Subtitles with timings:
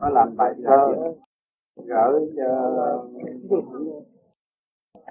[0.00, 0.94] nó làm bài thơ
[1.76, 2.76] gửi cho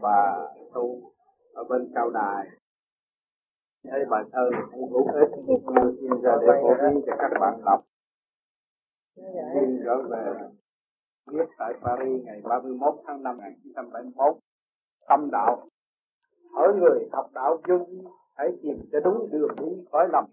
[0.02, 1.12] và tu
[1.54, 2.48] ở bên cao đài.
[3.84, 5.30] Thấy bài thơ cũng hữu ích
[6.02, 7.84] xin ra để phổ biến cho các bạn đọc.
[9.16, 10.34] Xin trở về,
[11.28, 14.38] viết tại Paris ngày 31 tháng 5 1971
[15.08, 15.68] tâm đạo.
[16.56, 17.76] Ở người học đạo vô
[18.36, 20.26] hãy tìm cho đúng đường đi khỏi lầm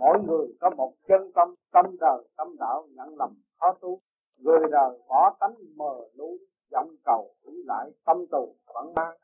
[0.00, 4.00] mỗi người có một chân tâm tâm đời, tâm đạo nhận lầm, khó tu.
[4.36, 6.36] Người đời bỏ tánh mờ lũ
[6.70, 9.16] vọng cầu, hủy lại tâm tù, vẫn mang.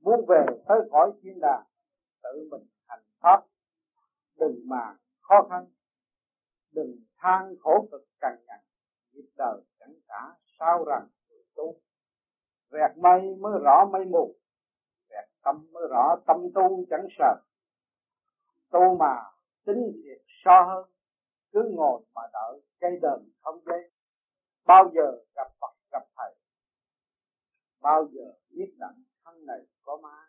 [0.00, 1.64] Muốn về tới cõi thiên đàng,
[2.22, 3.44] tự mình hành pháp.
[4.36, 5.66] Đừng mà khó khăn,
[6.72, 8.60] đừng than khổ cực cằn nhằn.
[9.12, 11.08] Nghiệp đời chẳng cả sao rằng
[11.56, 11.74] tu.
[12.70, 14.34] Vẹt mây mới rõ mây mù,
[15.10, 17.34] vẹt tâm mới rõ tâm tu chẳng sợ.
[18.70, 19.14] Tu mà
[19.68, 20.90] tính thiệt so hơn.
[21.52, 23.90] Cứ ngồi mà đợi, cây đờn không dây
[24.66, 26.34] bao giờ gặp Phật, gặp thầy?
[27.82, 30.26] Bao giờ biết rằng thân này có ma?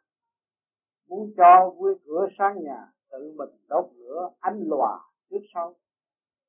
[1.08, 5.76] Muốn cho vui cửa sang nhà, tự mình đốt lửa ánh lòa trước sau.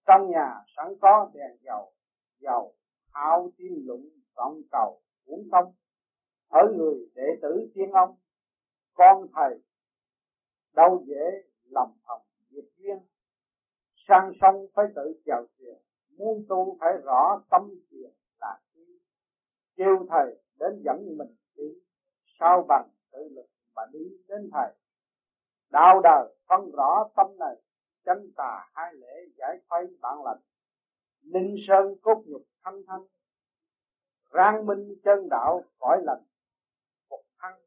[0.07, 1.93] Trong nhà sẵn có đèn dầu
[2.39, 2.75] dầu
[3.13, 5.73] hao tim lụng, vọng cầu, uống công
[6.49, 8.17] ở người đệ tử tiên ông.
[8.95, 9.59] Con thầy,
[10.75, 12.19] đâu dễ lòng thầm
[14.11, 15.79] sang sông phải tự chèo thuyền
[16.19, 19.01] muốn tu phải rõ tâm thiền là chi
[19.77, 21.65] kêu thầy đến dẫn mình đi.
[22.41, 24.73] Sao bằng tự lực mà đi đến thầy.
[25.71, 27.57] Đạo đời phân rõ tâm này.
[28.05, 30.41] Chánh tà hai lễ giải khuây bản lành.
[31.23, 33.03] Ninh sơn cốt nhục thanh thanh
[34.33, 36.23] rang minh chân đạo cõi lành.
[37.11, 37.61] Phục thăng.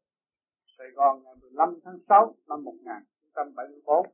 [0.78, 4.08] Sài Gòn ngày 15 tháng 6 năm 1974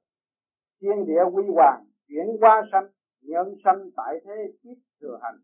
[0.82, 2.88] thiên địa quy hoàng chuyển qua sanh
[3.22, 5.40] nhân sanh tại thế tiếp thừa hành.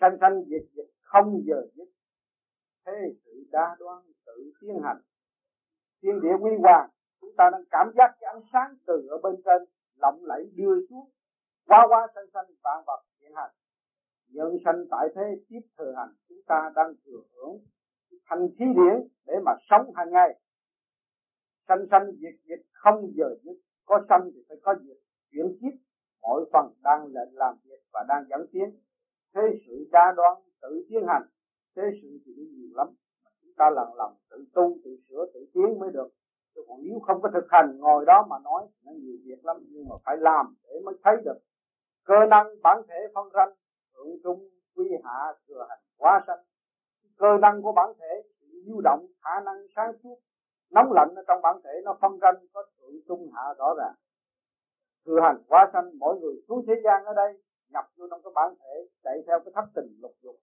[0.00, 1.88] Sanh sanh diệt diệt không giờ dứt.
[2.86, 2.92] Thế
[3.24, 5.00] sự đa đoan tự tiến hành.
[6.02, 9.34] Thiên địa quy hoàng, chúng ta đang cảm giác cái ánh sáng từ ở bên
[9.44, 9.62] trên,
[9.96, 11.10] lộng lẫy đưa xuống.
[11.66, 13.50] Qua qua sanh sanh vạn vật hiện hành.
[14.28, 17.58] Nhân sanh tại thế tiếp thừa hành, chúng ta đang thừa hưởng
[18.26, 20.40] thành khí điển để mà sống hàng ngày.
[21.68, 23.56] Sanh sanh diệt diệt không giờ dứt.
[23.84, 24.96] Có sanh thì phải có diệt
[25.36, 25.78] chuyển kiếp
[26.22, 28.70] mỗi phần đang lệnh làm việc và đang dẫn tiến.
[29.34, 30.32] Thế sự đa đoan
[30.62, 31.22] tự tiến hành.
[31.76, 32.88] Thế sự thì nhiều lắm.
[33.24, 36.08] Mà chúng ta lần lần tự tu, tự sửa, tự tiến mới được.
[36.54, 39.56] Chứ còn nếu không có thực hành, ngồi đó mà nói nó nhiều việc lắm.
[39.70, 41.38] Nhưng mà phải làm để mới thấy được
[42.04, 43.48] cơ năng bản thể phân ranh,
[43.94, 46.38] thượng trung, quy hạ, thừa hành, hóa sanh.
[47.18, 48.22] Cơ năng của bản thể
[48.66, 50.18] lưu động, khả năng sáng suốt.
[50.70, 53.94] Nóng lạnh ở trong bản thể nó phân ranh, có thượng trung, hạ rõ ràng
[55.06, 58.32] thừa hành hóa sanh, mỗi người xuống thế gian ở đây, nhập vô trong cái
[58.34, 58.74] bản thể,
[59.04, 60.36] chạy theo cái thất tình lục dục.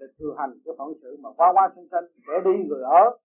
[0.00, 3.18] Để thừa hành cái phận sự mà qua qua sinh sinh để đi người ở.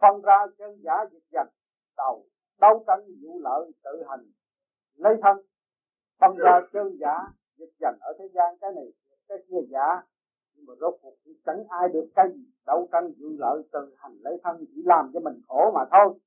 [0.00, 1.48] Phân ra chân giả dịch dành,
[1.96, 2.24] đầu,
[2.60, 4.24] đấu tranh vụ lợi, tự hành,
[4.96, 5.36] lấy thân.
[6.20, 7.14] Phân ra chân giả
[7.58, 8.86] dịch dành ở thế gian, cái này,
[9.28, 10.02] cái kia giả.
[10.54, 11.14] Nhưng mà rốt cuộc
[11.46, 15.10] chẳng ai được cái gì, đấu tranh vụ lợi, tự hành, lấy thân, chỉ làm
[15.14, 16.18] cho mình khổ mà thôi.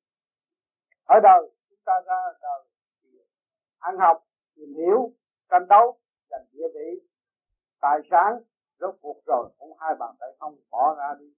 [1.06, 2.69] Ở đời, chúng ta ra đời
[3.80, 4.24] ăn học
[4.56, 5.12] tìm hiểu
[5.50, 5.98] tranh đấu
[6.30, 7.08] giành địa vị.
[7.82, 8.34] Tài sản
[8.80, 11.34] rốt cuộc rồi cũng hai bàn tay không bỏ ra đi.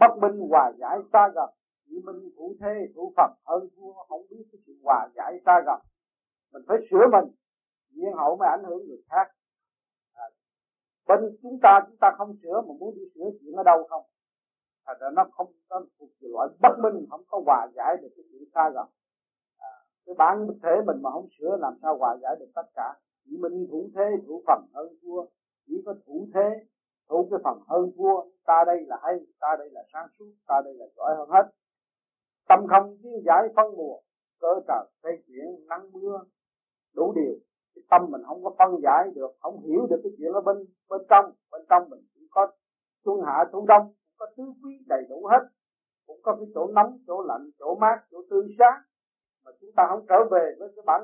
[0.00, 1.50] Bất minh hòa giải xa gần
[1.86, 5.62] chỉ minh thủ thế thủ phật hơn thua không biết cái sự hòa giải xa
[5.66, 5.80] gần.
[6.52, 7.34] Mình phải sửa mình
[7.94, 9.26] nhiên hậu mới ảnh hưởng người khác.
[10.14, 10.24] À,
[11.08, 14.02] bên chúng ta chúng ta không sửa mà muốn đi sửa chuyện ở đâu không?
[14.86, 18.24] Thật ra nó không nó thuộc loại bất minh không có hòa giải được cái
[18.32, 18.86] chuyện xa gần
[20.06, 22.94] cái bản thể mình mà không sửa, làm sao hòa giải được tất cả?
[23.24, 25.24] Chỉ mình thủ thế, thủ phần hơn thua.
[25.66, 26.64] Chỉ có thủ thế,
[27.08, 28.22] thủ cái phần hơn thua.
[28.46, 31.50] Ta đây là hay, ta đây là sáng suốt, ta đây là giỏi hơn hết.
[32.48, 34.00] Tâm không chuyên giải phân mùa
[34.40, 36.18] cơ trời xây chuyển nắng mưa,
[36.94, 37.34] đủ điều.
[37.74, 40.56] Cái tâm mình không có phân giải được, không hiểu được cái chuyện ở bên
[40.88, 41.32] bên trong.
[41.52, 42.46] Bên trong mình cũng có
[43.04, 45.48] xuân hạ thu đông cũng có tứ quý đầy đủ hết.
[46.06, 48.82] Cũng có cái chỗ nóng, chỗ lạnh, chỗ mát, chỗ tươi sáng
[49.44, 51.02] mà chúng ta không trở về với cái bản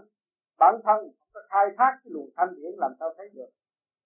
[0.59, 3.51] bản thân, không có khai thác cái luồng thanh điển làm sao thấy được.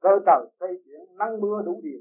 [0.00, 2.00] Cơ trời xây chuyển nắng mưa đủ điều.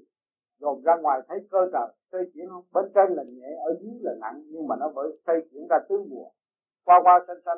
[0.59, 2.63] Dồn ra ngoài thấy cơ trời xây chuyển không?
[2.73, 5.77] Bên trên là nhẹ, ở dưới là nặng, nhưng mà nó vẫn xây chuyển ra
[5.89, 6.29] tứ mùa.
[6.83, 7.57] Qua qua xanh xanh,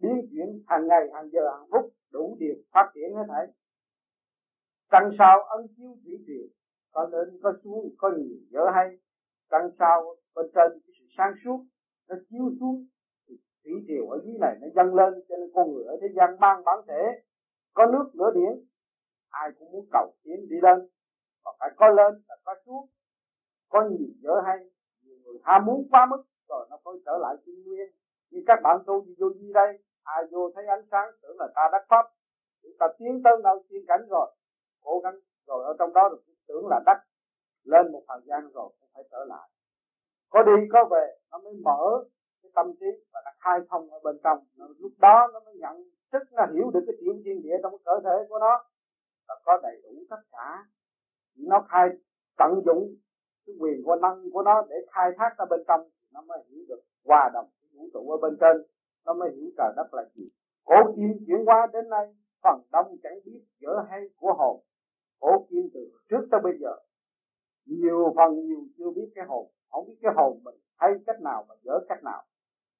[0.00, 3.46] biến chuyển hàng ngày, hàng giờ, hàng phút, đủ điều phát triển hết thảy.
[4.90, 6.46] Trăng sao ấn chiếu thủy triều,
[6.92, 8.88] có lên, có xuống, có nhiều, dở hay.
[9.50, 11.64] Trăng sao bên trên cái sự sáng suốt,
[12.08, 12.86] nó chiếu xuống
[13.64, 16.36] thủy triều ở dưới này nó dâng lên, cho nên con người ở thế gian
[16.40, 17.02] mang bản thể,
[17.74, 18.64] có nước lửa điển
[19.28, 20.88] ai cũng muốn cầu tiến đi lên,
[21.44, 22.86] và phải có lên là có xuống.
[23.68, 24.58] Có nhiều dở hay,
[25.04, 27.88] nhiều người ham muốn quá mức, rồi nó phải trở lại trung nguyên.
[28.30, 31.48] Như các bạn tu gì vô gì đây, ai vô thấy ánh sáng, tưởng là
[31.54, 32.06] ta đắc pháp
[32.62, 34.30] chúng ta tiến tới nơi tiên cảnh rồi,
[34.82, 35.14] cố gắng,
[35.46, 36.98] rồi ở trong đó được tưởng là đắc.
[37.64, 39.48] Lên một thời gian rồi, cũng phải trở lại.
[40.28, 42.04] Có đi, có về, nó mới mở
[42.54, 44.38] tâm trí và nó khai thông ở bên trong.
[44.56, 47.74] Nó, lúc đó nó mới nhận thức nó hiểu được cái chuyện thiên địa trong
[47.84, 48.64] cơ thể của nó
[49.28, 50.66] và có đầy đủ tất cả.
[51.36, 51.88] Nó khai
[52.38, 52.94] tận dụng
[53.46, 56.64] cái quyền của năng của nó để khai thác ra bên trong nó mới hiểu
[56.68, 58.56] được hòa đồng vũ trụ ở bên trên.
[59.06, 60.28] Nó mới hiểu trời đất là gì.
[60.64, 64.60] Cổ kim chuyển qua đến nay phần đông chẳng biết dở hay của hồn.
[65.20, 66.76] Cổ kim từ trước tới bây giờ
[67.66, 69.50] nhiều phần nhiều chưa biết cái hồn.
[69.70, 72.22] Không biết cái hồn mình hay cách nào mà dở cách nào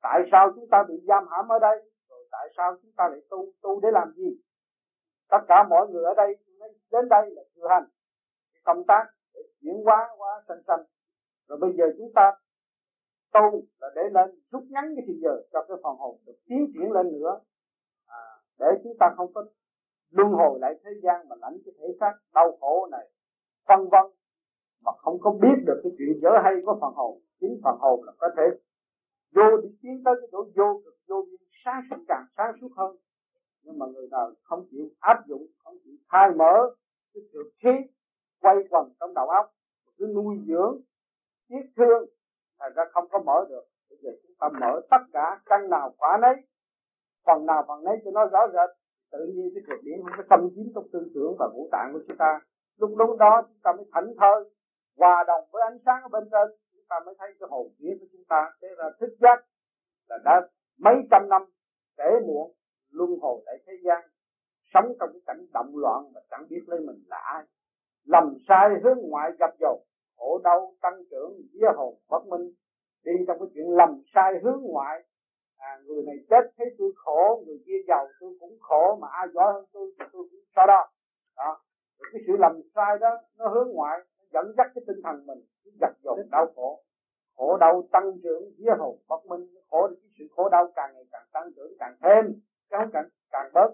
[0.03, 1.77] tại sao chúng ta bị giam hãm ở đây?
[2.11, 4.31] Rồi tại sao chúng ta lại tu tu để làm gì?
[5.31, 6.37] Tất cả mọi người ở đây
[6.93, 7.85] đến đây là thực hành
[8.65, 9.05] công tác
[9.35, 10.85] để chuyển hóa hóa sanh sanh.
[11.49, 12.33] Rồi bây giờ chúng ta
[13.33, 16.73] tu là để lên rút ngắn cái thời giờ cho cái phần hồn được tiến
[16.75, 17.41] triển lên nữa.
[18.07, 18.23] À,
[18.59, 19.45] để chúng ta không có
[20.11, 23.09] luân hồi lại thế gian mà lãnh cái thể xác đau khổ này
[23.69, 24.05] phân vân
[24.85, 27.21] mà không có biết được cái chuyện dở hay của phần hồn.
[27.41, 28.43] Chính phần hồn là có thể
[29.35, 32.69] vô đi tiến tới cái chỗ vô cực, vô biên, sáng suốt càng sáng suốt
[32.77, 32.97] hơn.
[33.63, 36.75] Nhưng mà người nào không chịu áp dụng, không chịu khai mở
[37.15, 37.71] cái sự khí
[38.41, 39.53] quay quần trong đầu óc
[39.99, 40.81] cứ nuôi dưỡng,
[41.49, 42.09] tiếc thương,
[42.59, 43.65] thành ra không có mở được.
[43.91, 46.35] Bây giờ chúng ta mở tất cả căn nào quả nấy,
[47.27, 48.71] phần nào phần nấy cho nó rõ rệt.
[49.13, 51.91] Tự nhiên cái cuộc điểm không có tâm chiếm trong tư tưởng và ngũ tạng
[51.93, 52.41] của chúng ta,
[52.77, 54.51] lúc lúc đó chúng ta mới thảnh thơi,
[54.97, 56.62] hòa đồng với ánh sáng ở bên trên
[56.93, 58.51] ta mới thấy cái hồn vía của chúng ta.
[58.63, 59.45] Thế ra thức giác
[60.09, 60.49] là đã
[60.79, 61.43] mấy trăm năm
[61.97, 62.53] trễ muộn
[62.91, 64.01] luân hồi tại thế gian
[64.75, 67.45] sống trong cái cảnh động loạn mà chẳng biết lấy mình là ai.
[68.05, 69.85] Lầm sai hướng ngoại gặp dầu
[70.17, 72.53] khổ đau tăng trưởng vía hồn bất minh.
[73.05, 75.03] Đi trong cái chuyện lầm sai hướng ngoại
[75.59, 79.27] à, người này chết thấy tôi khổ người kia giàu tôi cũng khổ mà ai
[79.35, 80.91] giỏi hơn tôi thì tôi cũng sao đó
[81.37, 81.61] đó.
[81.99, 83.99] Rồi cái sự lầm sai đó nó hướng ngoại
[84.33, 85.39] dẫn dắt cái tinh thần mình
[85.81, 86.83] giật dồn đau khổ.
[87.37, 91.05] Khổ đau tăng trưởng dưới hồn bất minh, khổ, cái sự khổ đau càng ngày
[91.13, 92.33] càng tăng trưởng càng thêm
[92.71, 93.71] chứ không càng càng bớt.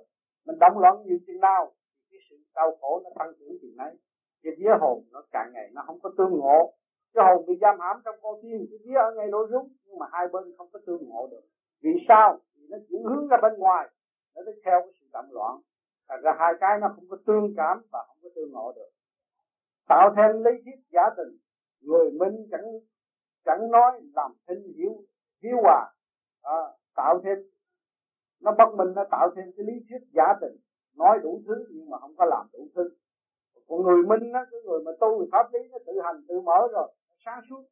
[0.46, 3.76] Mình động loạn nhiều chừng nào, thì cái sự đau khổ nó tăng trưởng chừng
[3.76, 3.94] nấy
[4.42, 6.72] cái vía hồn nó càng ngày nó không có tương ngộ.
[7.14, 9.98] Cái hồn bị giam hãm trong con tim, cái vía ở ngay nội rúng, nhưng
[9.98, 11.44] mà hai bên không có tương ngộ được.
[11.82, 12.38] Vì sao?
[12.56, 13.88] Vì nó chuyển hướng ra bên ngoài,
[14.34, 15.60] nó theo cái sự động loạn.
[16.08, 18.90] Thành ra hai cái nó không có tương cảm và không có tương ngộ được
[19.88, 21.38] tạo thêm lý thuyết giả tình.
[21.80, 22.66] Người minh chẳng
[23.44, 24.92] chẳng nói làm thinh hiếu
[25.42, 25.92] hiếu hòa.
[26.42, 26.60] À,
[26.96, 27.38] tạo thêm
[28.40, 30.56] nó bất minh nó tạo thêm cái lý thuyết giả tình.
[30.96, 32.90] Nói đủ thứ nhưng mà không có làm đủ thứ.
[33.68, 36.40] Còn người minh á cái người mà tu thì pháp lý nó tự hành tự
[36.40, 37.62] mở rồi nó sáng suốt.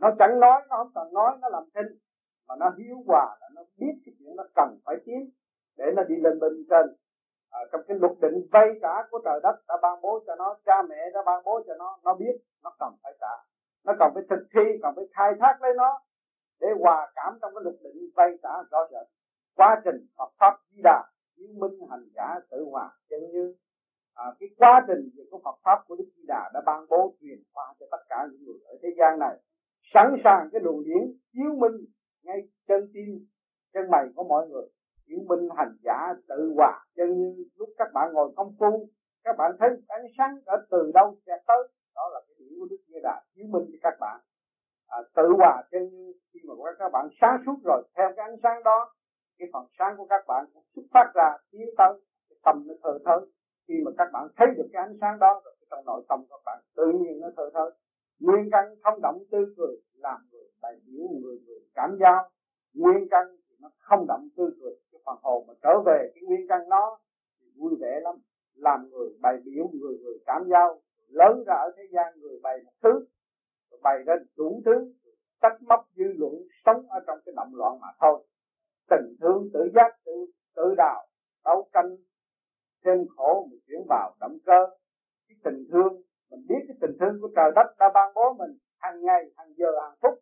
[0.00, 1.98] Nó chẳng nói nó không cần nói nó làm thinh.
[2.48, 5.30] Mà nó hiếu hòa là nó biết cái chuyện nó cần phải tiến
[5.76, 6.86] để nó đi lên bên trên
[7.58, 10.56] à, trong cái luật định vay trả của trời đất đã ban bố cho nó
[10.66, 13.34] cha mẹ đã ban bố cho nó nó biết nó cần phải trả.
[13.84, 16.00] Nó cần phải thực thi cần phải khai thác lấy nó
[16.60, 19.06] để hòa cảm trong cái luật định vay trả rõ rệt.
[19.56, 21.04] Quá trình Phật pháp di đà
[21.36, 23.54] chứng minh hành giả tự hòa chân như
[24.14, 27.14] à, cái quá trình về của Phật pháp của Đức Di Đà đã ban bố
[27.20, 29.36] truyền qua cho tất cả những người ở thế gian này.
[29.94, 31.76] Sẵn sàng cái luồng điển chiếu minh
[32.22, 33.26] ngay chân tim
[33.72, 34.66] chân mày của mọi người
[35.06, 36.84] chiếu minh hành giả tự hòa.
[36.96, 38.88] Cho như lúc các bạn ngồi công phu
[39.24, 41.68] các bạn thấy ánh sáng ở từ đâu sẽ tới.
[41.94, 43.22] Đó là cái điểm của Đức Như Đà.
[43.34, 44.20] Chứng minh cho các bạn
[44.88, 45.62] à, tự hòa.
[45.70, 48.94] Cho như khi mà các bạn sáng suốt rồi theo cái ánh sáng đó
[49.38, 51.92] cái phần sáng của các bạn cũng xuất phát ra tiến tới
[52.28, 53.26] cái tâm nó thờ thơ
[53.68, 56.40] khi mà các bạn thấy được cái ánh sáng đó rồi trong nội tâm các
[56.44, 57.70] bạn tự nhiên nó thơ thơ
[58.20, 62.30] nguyên căn không động tư cười làm người đại biểu người người cảm giao.
[62.74, 64.74] Nguyên căn thì nó không động tư cười
[65.06, 66.98] phần hồn mà trở về cái nguyên căn nó
[67.40, 68.14] thì vui vẻ lắm.
[68.54, 72.58] Làm người bày biểu, người người cảm giao, lớn ra ở thế gian người bày
[72.64, 73.06] một thứ
[73.84, 74.92] bày ra đủ thứ,
[75.42, 76.32] trách móc dư luận,
[76.66, 78.26] sống ở trong cái động loạn mà thôi.
[78.90, 81.06] Tình thương, tự giác, tự tự đào,
[81.44, 81.96] đấu tranh
[82.84, 84.66] thêm khổ mình chuyển vào động cơ.
[85.28, 88.58] Cái tình thương, mình biết cái tình thương của trời đất đã ban bố mình
[88.78, 90.14] hàng ngày, hàng giờ, hàng phút.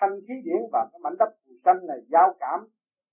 [0.00, 2.66] Thanh khí điển và cái mảnh đất phù sanh này, giao cảm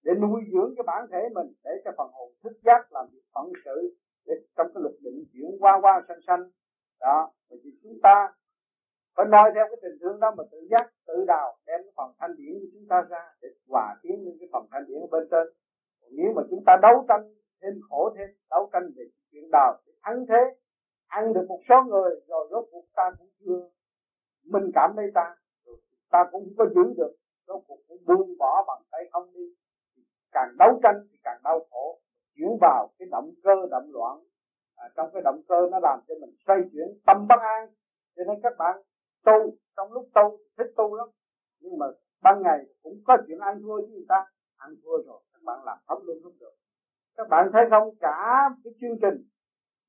[0.03, 3.25] để nuôi dưỡng cái bản thể mình, để cho phần hồn thức giác làm việc
[3.33, 6.43] phận sự, để trong cái lực định chuyển qua qua sanh sanh.
[6.99, 8.33] Đó thì chúng ta
[9.15, 12.11] phải nói theo cái tình thương đó mà tự giác, tự đào đem cái phần
[12.19, 15.27] thanh điển của chúng ta ra để hòa tiến lên cái phần thanh điển bên
[15.31, 15.47] trên.
[16.01, 19.77] Còn nếu mà chúng ta đấu tranh thêm khổ thêm, đấu tranh về chuyện đào
[19.85, 20.41] để thắng thế,
[21.07, 23.69] ăn được một số người, rồi rốt cuộc ta cũng chưa
[24.45, 25.35] mình cảm thấy ta
[26.11, 27.15] ta cũng không có giữ được
[27.47, 29.55] rốt cuộc cũng buông bỏ bằng tay không đi
[30.31, 31.99] càng đấu tranh thì càng đau khổ
[32.35, 34.23] chuyển vào cái động cơ động loạn
[34.75, 37.69] à, trong cái động cơ nó làm cho mình xoay chuyển tâm bất an.
[38.15, 38.81] Cho nên các bạn
[39.25, 41.07] tu, trong lúc tu, thích tu lắm.
[41.59, 41.85] Nhưng mà
[42.21, 44.25] ban ngày cũng có chuyện ăn thua với người ta.
[44.57, 46.53] Ăn thua rồi, các bạn làm pháp luôn không được.
[47.17, 47.89] Các bạn thấy không?
[47.99, 49.27] Cả cái chương trình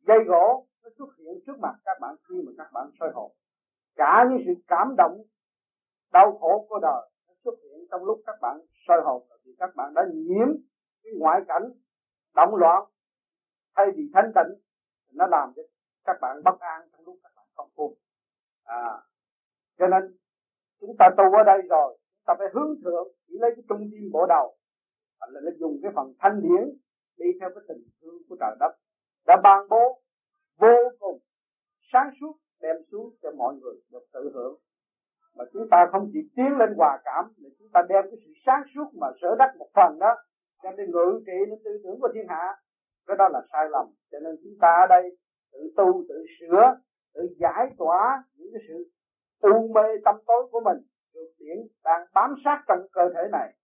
[0.06, 3.32] dây gỗ nó xuất hiện trước mặt các bạn khi mà các bạn soi hồn.
[3.96, 5.22] Cả những sự cảm động
[6.12, 9.70] đau khổ của đời nó xuất hiện trong lúc các bạn soi hồn thì các
[9.76, 10.48] bạn đã nhiễm
[11.02, 11.62] cái ngoại cảnh
[12.34, 12.84] động loạn
[13.76, 14.62] thay vì thanh tịnh
[15.12, 15.62] nó làm cho
[16.04, 17.96] các bạn bất an trong lúc các bạn không tu
[18.64, 18.98] à
[19.78, 20.16] cho nên
[20.80, 23.78] chúng ta tu ở đây rồi chúng ta phải hướng thượng chỉ lấy cái trung
[23.78, 24.56] tâm bộ đầu
[25.20, 26.64] hoặc là nó dùng cái phần thanh điển
[27.16, 28.72] đi theo cái tình thương của trời đất
[29.26, 30.00] đã ban bố
[30.58, 31.18] vô cùng
[31.92, 34.58] sáng suốt đem xuống cho mọi người được tự hưởng
[35.36, 38.32] mà chúng ta không chỉ tiến lên hòa cảm mà chúng ta đem cái sự
[38.46, 40.16] sáng suốt mà sở đắc một phần đó
[40.62, 42.56] đem đi ngự trị lên tư tưởng của thiên hạ
[43.06, 45.16] cái đó là sai lầm cho nên chúng ta ở đây
[45.52, 46.76] tự tu tự sửa
[47.14, 48.90] tự giải tỏa những cái sự
[49.62, 50.78] u mê tâm tối của mình,
[51.14, 53.54] được điển đang bám sát trong cơ thể này,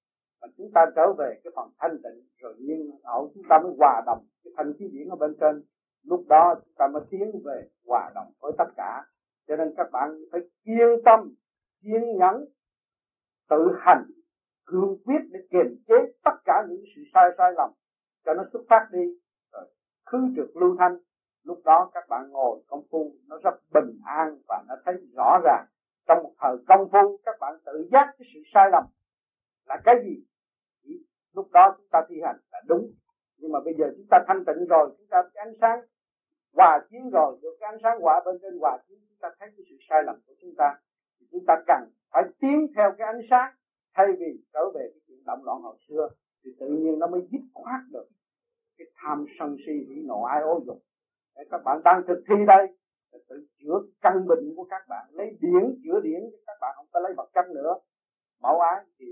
[0.40, 3.72] và chúng ta trở về cái phần thanh tịnh, rồi nhiên hậu chúng ta mới
[3.78, 5.62] hòa đồng cái thanh khí điển ở bên trên.
[6.04, 9.04] Lúc đó chúng ta mới tiến về hòa đồng với tất cả.
[9.48, 11.34] Cho nên các bạn phải kiên tâm,
[11.82, 12.44] kiên nhẫn,
[13.50, 14.04] tự hành,
[14.66, 17.70] cương quyết để kiềm chế tất cả những sự sai sai lầm
[18.24, 19.04] cho nó xuất phát đi.
[19.52, 19.64] Rồi
[20.06, 20.98] khứ trực lưu thanh.
[21.44, 25.40] Lúc đó các bạn ngồi công phu, nó rất bình an và nó thấy rõ
[25.44, 25.66] ràng
[26.08, 28.84] trong một thời công phu, các bạn tự giác cái sự sai lầm
[29.66, 30.24] là cái gì?
[31.34, 32.90] Lúc đó chúng ta thi hành là đúng.
[33.38, 35.80] Nhưng mà bây giờ chúng ta thanh tịnh rồi, chúng ta cái ánh sáng
[36.52, 39.48] hòa chiến rồi, được cái ánh sáng hòa bên trên hòa chiến chúng ta thấy
[39.56, 40.74] cái sự sai lầm của chúng ta,
[41.20, 43.54] thì chúng ta cần phải tiến theo cái ánh sáng.
[43.94, 46.08] Thay vì trở về cái chuyện động loạn hồi xưa,
[46.44, 48.06] thì tự nhiên nó mới dứt khoát được
[48.78, 50.78] cái tham sân si hỉ nộ ai ô dục.
[51.50, 52.76] Các bạn đang thực thi đây
[53.12, 56.86] tự chữa căn bệnh của các bạn, lấy điển, chữa điển cho các bạn, không
[56.92, 57.74] có lấy vật chất nữa.
[58.40, 59.06] Mẫu ái thì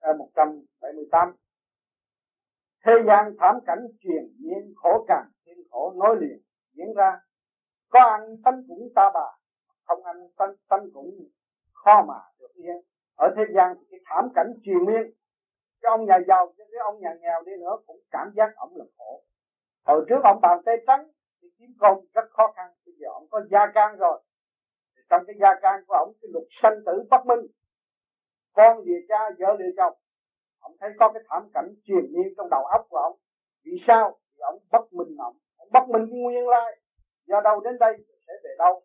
[0.00, 1.36] à, một trăm bảy mươi tám.
[2.84, 6.40] Thế gian thảm cảnh truyền nhiên khổ càng, thiên khổ nối liền,
[6.72, 7.20] diễn ra.
[7.88, 9.26] Có ăn tánh cũng ta bà,
[9.84, 11.10] không ăn tánh tánh cũng
[11.72, 12.76] khó mà được yên.
[13.16, 15.12] Ở thế gian thì cái thảm cảnh truyền miên,
[15.82, 18.84] cái ông nhà giàu cái ông nhà nghèo đi nữa, cũng cảm giác ông là
[18.98, 19.22] khổ.
[19.84, 21.08] Hồi trước ông bàn tay trắng
[21.60, 22.70] kiếm công rất khó khăn.
[22.86, 24.22] Bây giờ ông có gia can rồi.
[25.10, 27.46] Trong cái gia can của ông, cái luật sanh tử bất minh,
[28.52, 29.94] con về cha, vợ lìa chồng,
[30.60, 33.16] ông thấy có cái thảm cảnh triền miên trong đầu óc của ông.
[33.64, 34.18] Vì sao?
[34.34, 35.36] Vì ông bất minh ông.
[35.56, 36.80] Ông bất minh cái nguyên lai.
[37.26, 37.92] Do đâu đến đây
[38.26, 38.82] sẽ về đâu?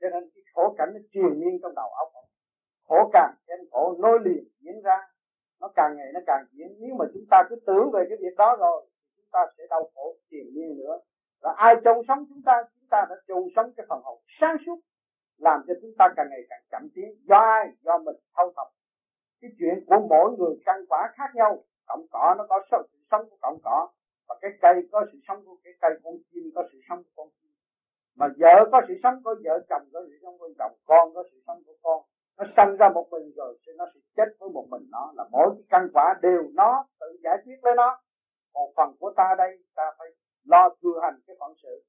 [0.00, 2.24] Cho nên cái khổ cảnh nó triền miên trong đầu óc ông.
[2.88, 4.98] Khổ càng thêm khổ, nối liền diễn ra.
[5.60, 6.68] Nó càng ngày nó càng diễn.
[6.80, 9.64] Nếu mà chúng ta cứ tưởng về cái việc đó rồi, thì chúng ta sẽ
[9.70, 11.00] đau khổ triền miên nữa
[11.42, 14.56] và ai chôn sống chúng ta chúng ta đã chôn sống cái phần hồn sáng
[14.66, 14.78] suốt,
[15.38, 17.10] làm cho chúng ta càng ngày càng chậm tiến.
[17.28, 17.68] Do ai?
[17.82, 18.66] Do mình thâu thập
[19.40, 21.58] cái chuyện của mỗi người căn quả khác nhau.
[21.86, 22.76] Cọng cỏ nó có sự
[23.10, 23.88] sống của cọng cỏ,
[24.28, 27.10] và cái cây có sự sống của cái cây, con chim có sự sống của
[27.16, 27.50] con chim.
[28.16, 31.22] Mà vợ có sự sống của vợ, chồng có sự sống của chồng, con có
[31.30, 32.02] sự sống của con.
[32.38, 35.12] Nó sanh ra một mình rồi, thì nó sẽ chết với một mình nó.
[35.16, 38.00] Là mỗi cái căn quả đều nó tự giải quyết với nó.
[38.54, 40.08] Còn phần của ta đây, ta phải
[40.46, 41.84] lo thừa hành cái phận sự.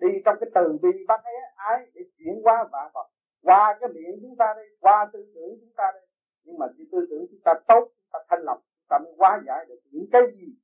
[0.00, 3.08] Đi trong cái từ bi bắt ấy, ái để chuyển qua vạn vật.
[3.42, 6.06] Qua cái miệng chúng ta đây, qua tư tưởng chúng ta đây.
[6.44, 9.12] Nhưng mà cái tư tưởng chúng ta tốt, chúng ta thanh lọc, chúng ta mới
[9.18, 10.54] hóa giải được những cái gì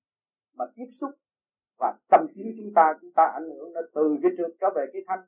[0.55, 1.11] mà tiếp xúc.
[1.79, 4.87] Và tâm trí chúng ta chúng ta ảnh hưởng nó từ cái trượt trở về
[4.93, 5.21] cái thanh,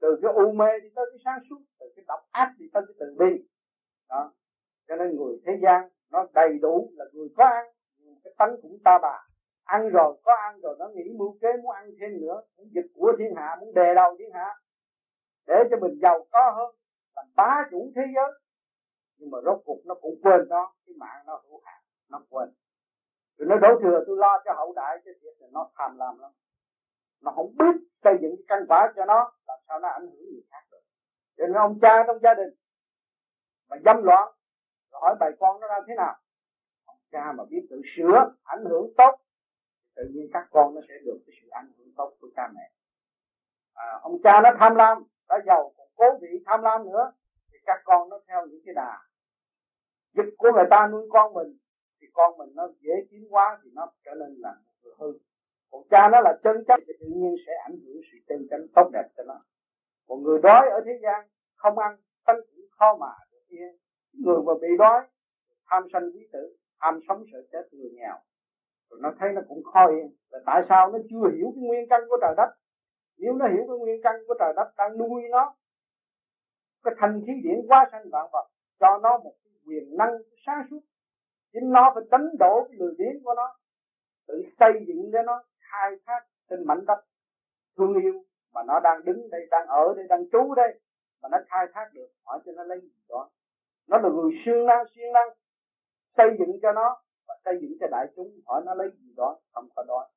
[0.00, 2.82] từ cái u mê đi tới cái sáng suốt, từ cái độc ác đi tới
[2.86, 3.48] cái từ bi.
[4.10, 4.32] Đó.
[4.88, 7.66] Cho nên người thế gian nó đầy đủ là người có ăn
[8.24, 9.27] cái tánh cũng ta bà
[9.68, 12.42] ăn rồi, có ăn rồi, nó nghĩ mưu kế muốn ăn thêm nữa.
[12.56, 14.54] Muốn dịch của thiên hạ, muốn đè đầu thiên hạ.
[15.46, 16.74] Để cho mình giàu có hơn,
[17.16, 18.40] làm bá chủ thế giới.
[19.18, 22.48] Nhưng mà rốt cuộc nó cũng quên đó, cái mạng nó hữu hạn, nó quên.
[23.38, 26.18] Rồi nó đổ thừa tôi lo cho hậu đại cái việc là nó tham lam
[26.18, 26.30] lắm.
[27.22, 30.32] Nó không biết xây dựng cái căn quả cho nó, làm sao nó ảnh hưởng
[30.32, 30.80] người khác được.
[31.36, 32.54] Cho nên ông cha trong gia đình
[33.68, 34.32] mà dâm loạn,
[34.90, 36.16] rồi hỏi bài con nó ra thế nào?
[36.84, 39.20] Ông cha mà biết tự sửa, ảnh hưởng tốt
[39.98, 42.70] tự nhiên các con nó sẽ được cái sự ảnh hưởng tốt của cha mẹ.
[43.74, 47.12] À, ông cha nó tham lam đã giàu còn cố vị tham lam nữa
[47.52, 48.98] thì các con nó theo những cái đà
[50.14, 51.58] dịch của người ta nuôi con mình
[52.00, 55.18] thì con mình nó dễ tiến quá thì nó trở nên là người hư.
[55.70, 58.48] Còn cha nó là chân chất thì tự nhiên sẽ ảnh hưởng sự chân
[60.28, 63.76] người đói ở thế gian không ăn thân cũng khó mà được yên.
[64.12, 65.06] Người mà bị đói
[65.70, 68.16] tham sanh quý tử tham sống sợ chết người nghèo
[68.90, 71.88] rồi nó thấy nó cũng khó yên là tại sao nó chưa hiểu cái nguyên
[71.90, 72.50] căn của trời đất?
[73.18, 75.54] Nếu nó hiểu cái nguyên căn của trời đất đang nuôi nó,
[76.84, 78.48] cái thành khí điển quá sanh vạn vật,
[78.80, 80.12] cho nó một cái quyền năng
[80.46, 80.80] sáng suốt.
[81.52, 83.56] Chính nó phải đánh đổ cái lười biếng của nó,
[84.28, 87.04] tự xây dựng cho nó khai thác trên mảnh đất
[87.76, 88.22] thương yêu
[88.54, 90.80] mà nó đang đứng đây, đang ở đây, đang trú đây,
[91.22, 92.08] mà nó khai thác được.
[92.24, 93.30] Hỏi cho nó lấy gì đó.
[93.88, 95.28] Nó là người siêng năng siêng năng
[96.16, 97.02] xây dựng cho nó
[97.48, 100.08] xây dựng cho đại chúng hỏi nó lấy gì đó, không có đó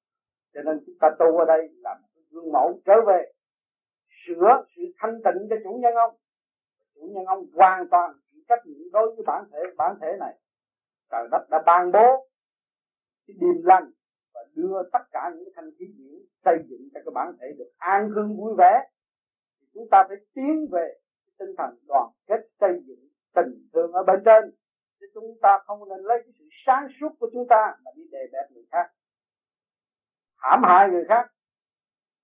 [0.54, 1.98] cho nên chúng ta tu ở đây làm
[2.32, 3.32] gương mẫu trở về,
[4.26, 6.16] sửa sự thanh tịnh cho chủ nhân ông.
[6.96, 10.38] Chủ nhân ông hoàn toàn chịu trách nhiệm đối với bản thể bản thể này.
[11.12, 12.28] Trời đất đã ban bố
[13.28, 13.92] cái điềm lành
[14.34, 17.72] và đưa tất cả những thanh khí điển xây dựng cho cái bản thể được
[17.78, 18.90] an cư vui vẻ.
[19.60, 20.94] Thì chúng ta phải tiến về
[21.40, 24.61] tinh thần đoàn kết xây dựng tình thương ở bên trên
[25.02, 28.04] chứ chúng ta không nên lấy cái sự sáng suốt của chúng ta mà đi
[28.12, 28.92] đề bẹp người khác.
[30.38, 31.32] Hãm hại người khác.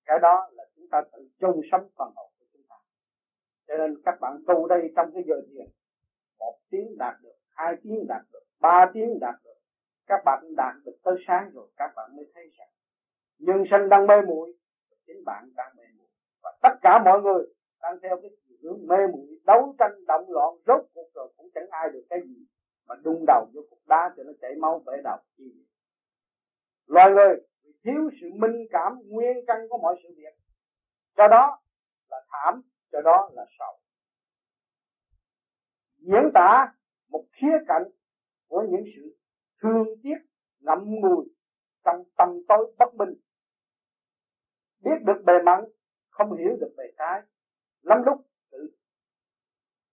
[0.04, 2.76] Cái đó là chúng ta tự chung sống phần hồn của chúng ta.
[3.68, 5.66] Cho nên các bạn tu đây trong cái giờ thiền,
[6.38, 9.58] một tiếng đạt được, hai tiếng đạt được, ba tiếng đạt được,
[10.06, 12.68] các bạn đạt được tới sáng rồi, các bạn mới thấy rằng
[13.38, 14.52] nhân sinh đang mê muội,
[15.06, 16.08] chính bạn đang mê muội.
[16.42, 17.46] Và tất cả mọi người
[17.82, 18.30] đang theo cái
[18.62, 22.20] hướng mê muội, đấu tranh động loạn, rốt cuộc rồi cũng chẳng ai được cái
[22.24, 22.46] gì
[22.88, 25.18] mà đung đầu vô cục đá cho nó chảy máu bể đầu.
[25.36, 25.44] Chi
[26.86, 27.36] loài người
[27.84, 30.34] thiếu sự minh cảm, nguyên căn của mọi sự việc.
[31.16, 31.60] Cho đó
[32.10, 33.78] là thảm, cho đó là sầu.
[35.98, 36.74] Diễn tả
[37.08, 37.84] một khía cạnh
[38.48, 39.16] của những sự
[39.62, 40.18] thương tiếc,
[40.60, 41.24] ngậm ngùi
[41.84, 43.14] trong tâm tối bất bình
[44.84, 45.64] biết được bề mặn,
[46.10, 47.22] không hiểu được bề trái.
[47.82, 48.58] Lắm lúc tự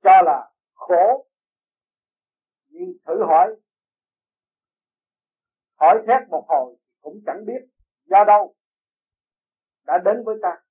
[0.03, 1.27] cho là khổ
[2.75, 3.55] nhưng thử hỏi.
[5.79, 7.61] Hỏi thét một hồi cũng chẳng biết
[8.05, 8.53] do đâu.
[9.85, 10.61] Đã đến với ta,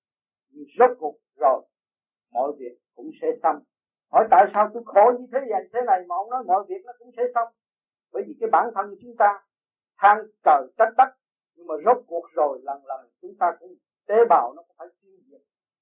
[0.48, 1.62] nhưng rốt cuộc rồi,
[2.32, 3.62] mọi việc cũng sẽ xong.
[4.12, 6.82] Hỏi tại sao tôi khổ như thế này thế này mà ông nói mọi việc
[6.84, 7.48] nó cũng sẽ xong?
[8.12, 9.42] Bởi vì cái bản thân chúng ta
[9.98, 11.08] than trời trách đất,
[11.56, 13.74] nhưng mà rốt cuộc rồi, lần lần chúng ta cũng
[14.06, 15.40] tế bào nó cũng phải tiêu diệt.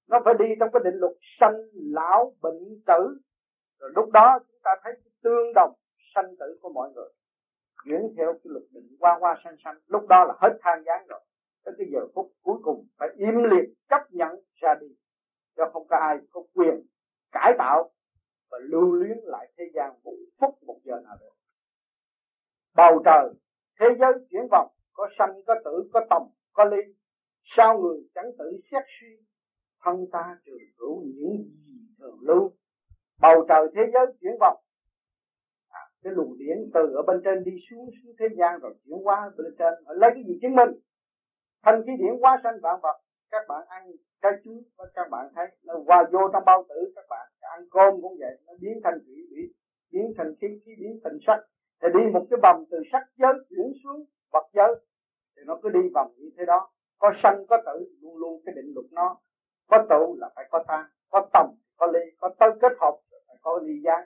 [0.08, 3.20] Nó phải đi trong cái định luật sanh lão bệnh tử.
[3.78, 5.74] Rồi lúc đó chúng ta thấy cái tương đồng
[6.14, 7.08] sanh tử của mọi người.
[7.84, 11.06] Chuyển theo cái luật định qua qua sanh sanh, lúc đó là hết than gián
[11.08, 11.20] rồi.
[11.64, 14.86] Tới cái giờ phút cuối cùng phải im liệt, chấp nhận ra đi.
[15.56, 16.86] Cho không có ai có quyền
[17.32, 17.90] cải tạo
[18.50, 21.32] và lưu luyến lại thế gian một phút một giờ nào được.
[22.76, 23.28] Bầu trời,
[23.80, 26.22] thế giới chuyển vòng, có sanh, có tử, có tầm
[26.52, 26.94] có ly.
[27.56, 29.16] Sao người chẳng tự xét suy?
[29.84, 32.52] Thân ta trường hữu những gì thường lưu.
[33.20, 34.62] Bầu trời, thế giới chuyển vòng
[36.02, 39.30] cái luồng điển từ ở bên trên đi xuống xuống thế gian rồi chuyển qua
[39.36, 39.74] bên trên.
[39.86, 40.70] Lấy cái gì chứng minh?
[41.64, 42.96] Thành khí điển quá sanh vạn vật.
[43.30, 43.82] Các bạn ăn
[44.22, 47.60] trái chuối và các bạn thấy nó qua vô trong bao tử, các bạn ăn
[47.70, 48.38] cơm cũng vậy.
[48.46, 49.42] Nó biến thành thủy bị,
[49.92, 51.40] biến thành khí khí biến thành sắc.
[51.82, 54.74] Thì đi một cái vòng từ sắc giới chuyển xuống vật giới,
[55.36, 56.70] thì nó cứ đi vòng như thế đó.
[56.98, 59.16] Có sanh, có tử, luôn luôn cái định luật nó.
[59.70, 62.96] Có tụ là phải có tan có tầm có ly, có tới kết hợp,
[63.28, 64.04] phải có ly gián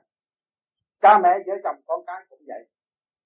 [1.02, 2.68] cha mẹ vợ chồng con cái cũng vậy.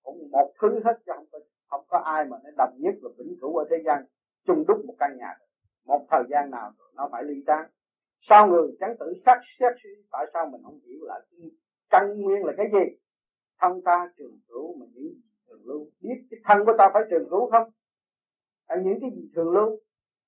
[0.02, 1.38] Cũng một thứ hết chứ không có
[1.70, 4.04] không có ai mà nó đồng nhất và vĩnh cửu ở thế gian
[4.46, 5.34] chung đúc một căn nhà
[5.84, 7.70] một thời gian nào rồi nó phải ly tan
[8.28, 11.20] sao người chẳng tự xác xét suy tại sao mình không hiểu là
[11.90, 12.96] căn nguyên là cái gì?
[13.60, 17.02] Thân ta trường cửu mà những gì thường lưu biết cái thân của ta phải
[17.10, 17.70] trường cửu không?
[18.66, 19.78] À, những cái gì thường lưu?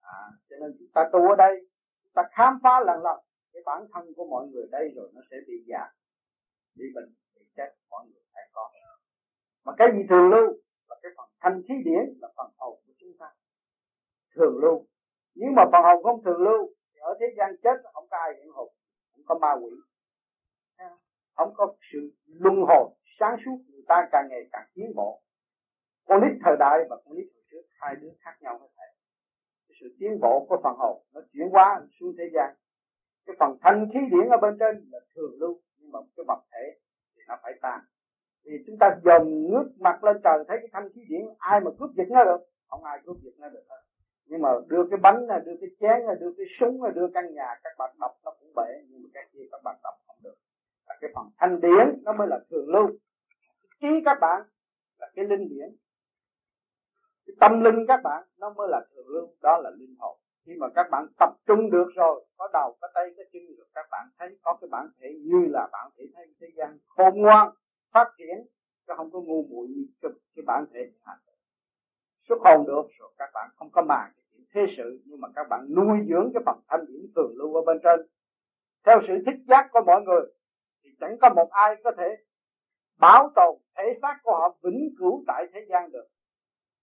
[0.00, 0.18] À,
[0.50, 1.66] cho nên chúng ta tu ở đây
[2.04, 3.18] chúng ta khám phá lần lần
[3.52, 5.90] cái bản thân của mọi người đây rồi nó sẽ bị già
[6.76, 7.12] bị bệnh
[7.56, 8.70] chết, mọi người phải có.
[9.64, 10.48] Mà cái gì thường lưu
[10.88, 13.26] là cái phần thanh khí điển, là phần hồn của chúng ta.
[14.34, 14.86] Thường lưu.
[15.34, 18.30] Nếu mà phần hồn không thường lưu, thì ở thế gian chết, không có ai
[18.38, 18.68] hiện hồn,
[19.12, 19.72] không có ma quỷ.
[21.36, 25.22] Không có sự luân hồi, sáng suốt, người ta càng ngày càng tiến bộ.
[26.04, 28.84] Con nít thời đại và con nít hồi trước, hai đứa khác nhau có thể
[29.80, 32.54] sự tiến bộ của phần hồn nó chuyển hóa xuống thế gian.
[33.26, 36.42] Cái phần thanh khí điển ở bên trên là thường lưu, nhưng mà cái vật
[36.52, 36.78] thể
[37.32, 37.80] nó phải tan
[38.44, 41.70] thì chúng ta dồn ngước mặt lên trời, thấy cái thanh khí điển ai mà
[41.78, 42.40] cướp giật nó được?
[42.68, 43.82] Không ai cướp giật nó được hết.
[44.26, 47.08] Nhưng mà đưa cái bánh là đưa cái chén là đưa cái súng là đưa
[47.14, 49.94] căn nhà, các bạn đọc nó cũng bể, nhưng mà cái kia các bạn đọc
[50.06, 50.34] không được.
[50.88, 52.88] Là cái phần thanh điển nó mới là thường lưu.
[53.80, 54.42] Trí các bạn
[54.98, 55.68] là cái linh điển.
[57.26, 60.52] Cái tâm linh các bạn nó mới là thường lưu, đó là linh hồn khi
[60.58, 63.86] mà các bạn tập trung được rồi có đầu có tay có chân được các
[63.90, 67.50] bạn thấy có cái bản thể như là bản thể thấy thế gian khôn ngoan
[67.92, 68.46] phát triển
[68.86, 71.18] chứ không có ngu muội như cái, cái bản thể hành
[72.28, 75.28] xuất hồn được rồi các bạn không có màng cái chuyện thế sự nhưng mà
[75.36, 78.00] các bạn nuôi dưỡng cái phần thanh điển thường lưu ở bên trên.
[78.86, 80.22] Theo sự thích giác của mọi người
[80.84, 82.16] thì chẳng có một ai có thể
[82.98, 86.06] bảo tồn thể xác của họ vĩnh cửu tại thế gian được.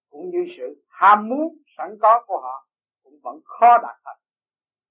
[0.09, 2.67] Cũng như sự ham muốn sẵn có của họ
[3.09, 4.17] cũng vẫn khó đạt thành.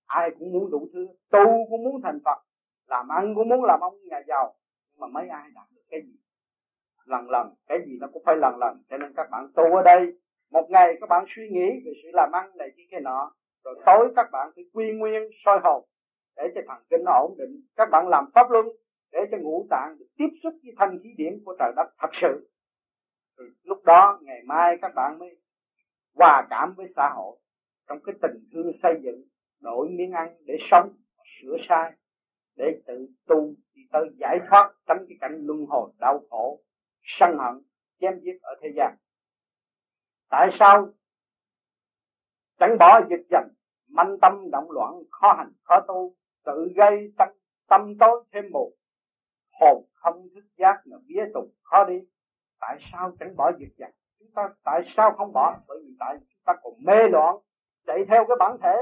[0.07, 2.38] Ai cũng muốn đủ thứ, tu cũng muốn thành phật,
[2.87, 4.54] làm ăn cũng muốn làm ông nhà giàu,
[4.92, 6.16] nhưng mà mấy ai đạt được cái gì?
[7.04, 9.83] Lần lần, cái gì nó cũng phải lần lần, cho nên các bạn tu ở
[9.83, 10.12] đây,
[10.50, 13.33] một ngày các bạn suy nghĩ về sự làm ăn này kia cái nọ,
[13.64, 15.85] rồi tối các bạn phải quy nguyên, soi hồn,
[16.37, 17.61] để cho thần kinh nó ổn định.
[17.76, 18.66] Các bạn làm pháp luân,
[19.12, 22.11] để cho ngũ tạng được tiếp xúc với thanh khí điểm của trời đất thật
[22.22, 22.50] sự.
[23.37, 25.37] Rồi lúc đó, ngày mai các bạn mới
[26.14, 27.37] hòa cảm với xã hội
[27.88, 29.22] trong cái tình thương xây dựng
[29.61, 30.92] đổi miếng ăn để sống,
[31.40, 31.92] sửa sai,
[32.57, 36.61] để tự tu đi tới giải thoát tránh cái cảnh luân hồi đau khổ,
[37.03, 37.62] sân hận,
[38.01, 38.96] chém giết ở thế gian.
[40.31, 40.88] Tại sao
[42.59, 43.48] chẳng bỏ dịch dần,
[43.88, 47.29] manh tâm động loạn, khó hành, khó tu, tự gây tâm
[47.68, 48.72] tâm tối thêm mù
[49.61, 51.94] hồn không thức giác mà vía tục khó đi?
[52.61, 53.90] Tại sao chẳng bỏ dịch dần?
[54.18, 55.59] Chúng ta tại sao không bỏ?
[55.68, 57.37] Bởi vì tại chúng ta còn mê loạn
[57.88, 58.77] chạy theo cái bản thể.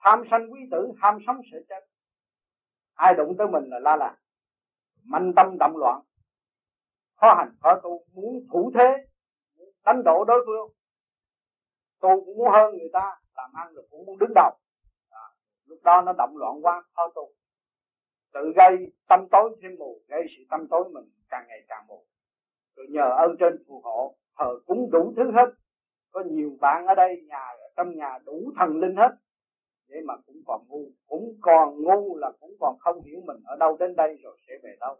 [0.00, 1.80] Tham sanh quý tử ham sống sợ chết.
[2.94, 4.16] Ai đụng tới mình là la là
[5.04, 6.00] manh tâm động loạn.
[7.16, 9.06] Khó hành khó tu muốn thủ thế
[9.84, 10.70] đánh đổ đối phương.
[12.00, 14.50] Tu cũng muốn hơn người ta làm ăn được cũng muốn đứng đầu.
[15.10, 15.26] À,
[15.66, 17.30] lúc đó nó động loạn quá khó tu.
[18.32, 22.04] Tự gây tâm tối thêm mù gây sự tâm tối mình càng ngày càng mù.
[22.76, 25.54] Rồi nhờ ơn trên phù hộ thờ cúng đủ thứ hết.
[26.10, 29.10] Có nhiều bạn ở đây nhà trong nhà đủ thần linh hết.
[29.88, 33.56] Vậy mà cũng còn ngu, cũng còn ngu là cũng còn không hiểu mình ở
[33.56, 34.96] đâu đến đây rồi sẽ về đâu.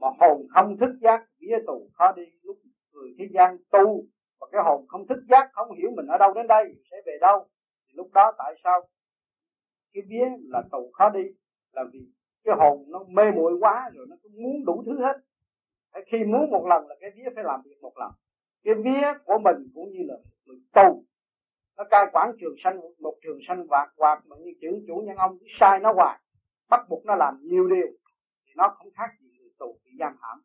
[0.00, 2.56] Mà hồn không thức giác, vía tù khó đi, lúc
[2.92, 4.04] người thế gian tu
[4.40, 7.18] và cái hồn không thức giác, không hiểu mình ở đâu đến đây sẽ về
[7.20, 7.46] đâu.
[7.86, 8.80] Thì lúc đó tại sao?
[9.92, 11.22] Cái vía là tù khó đi,
[11.72, 12.00] là vì
[12.44, 15.20] cái hồn nó mê muội quá rồi nó cũng muốn đủ thứ hết.
[16.06, 18.10] Khi muốn một lần là cái vía phải làm việc một lần.
[18.64, 20.14] Cái vía của mình cũng như là
[20.46, 21.04] người tu
[21.76, 25.16] nó cai quản trường sanh, một trường sanh vạt quạt mà như chữ chủ nhân
[25.16, 26.20] ông cứ sai nó hoài.
[26.70, 27.88] Bắt buộc nó làm nhiều điều
[28.46, 30.40] thì nó không khác gì người tù bị giam hãm.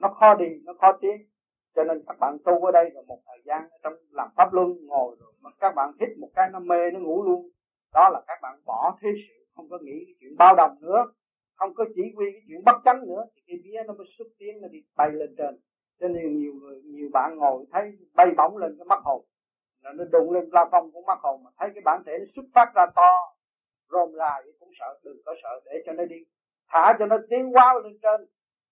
[0.00, 1.16] Nó khó đi, nó khó tiến.
[1.74, 4.86] Cho nên các bạn tu ở đây rồi một thời gian trong làm pháp luân
[4.86, 7.48] ngồi rồi mà các bạn hít một cái nó mê, nó ngủ luôn.
[7.94, 11.04] Đó là các bạn bỏ thế sự, không có nghĩ cái chuyện bao đồng nữa.
[11.54, 13.26] Không có chỉ huy cái chuyện bất chánh nữa.
[13.34, 15.58] Thì cái vía nó mới xuất tiến, nó đi bay lên trên.
[16.00, 17.82] Cho nên nhiều người, nhiều bạn ngồi thấy
[18.14, 19.24] bay bổng lên cái mắt hồn
[19.92, 22.44] nó đụng lên la phong cũng mắc hồn mà thấy cái bản thể nó xuất
[22.54, 23.12] phát ra to,
[23.90, 26.16] rôm ra thì cũng sợ, đừng có sợ, để cho nó đi.
[26.68, 28.26] Thả cho nó tiến qua lên trên,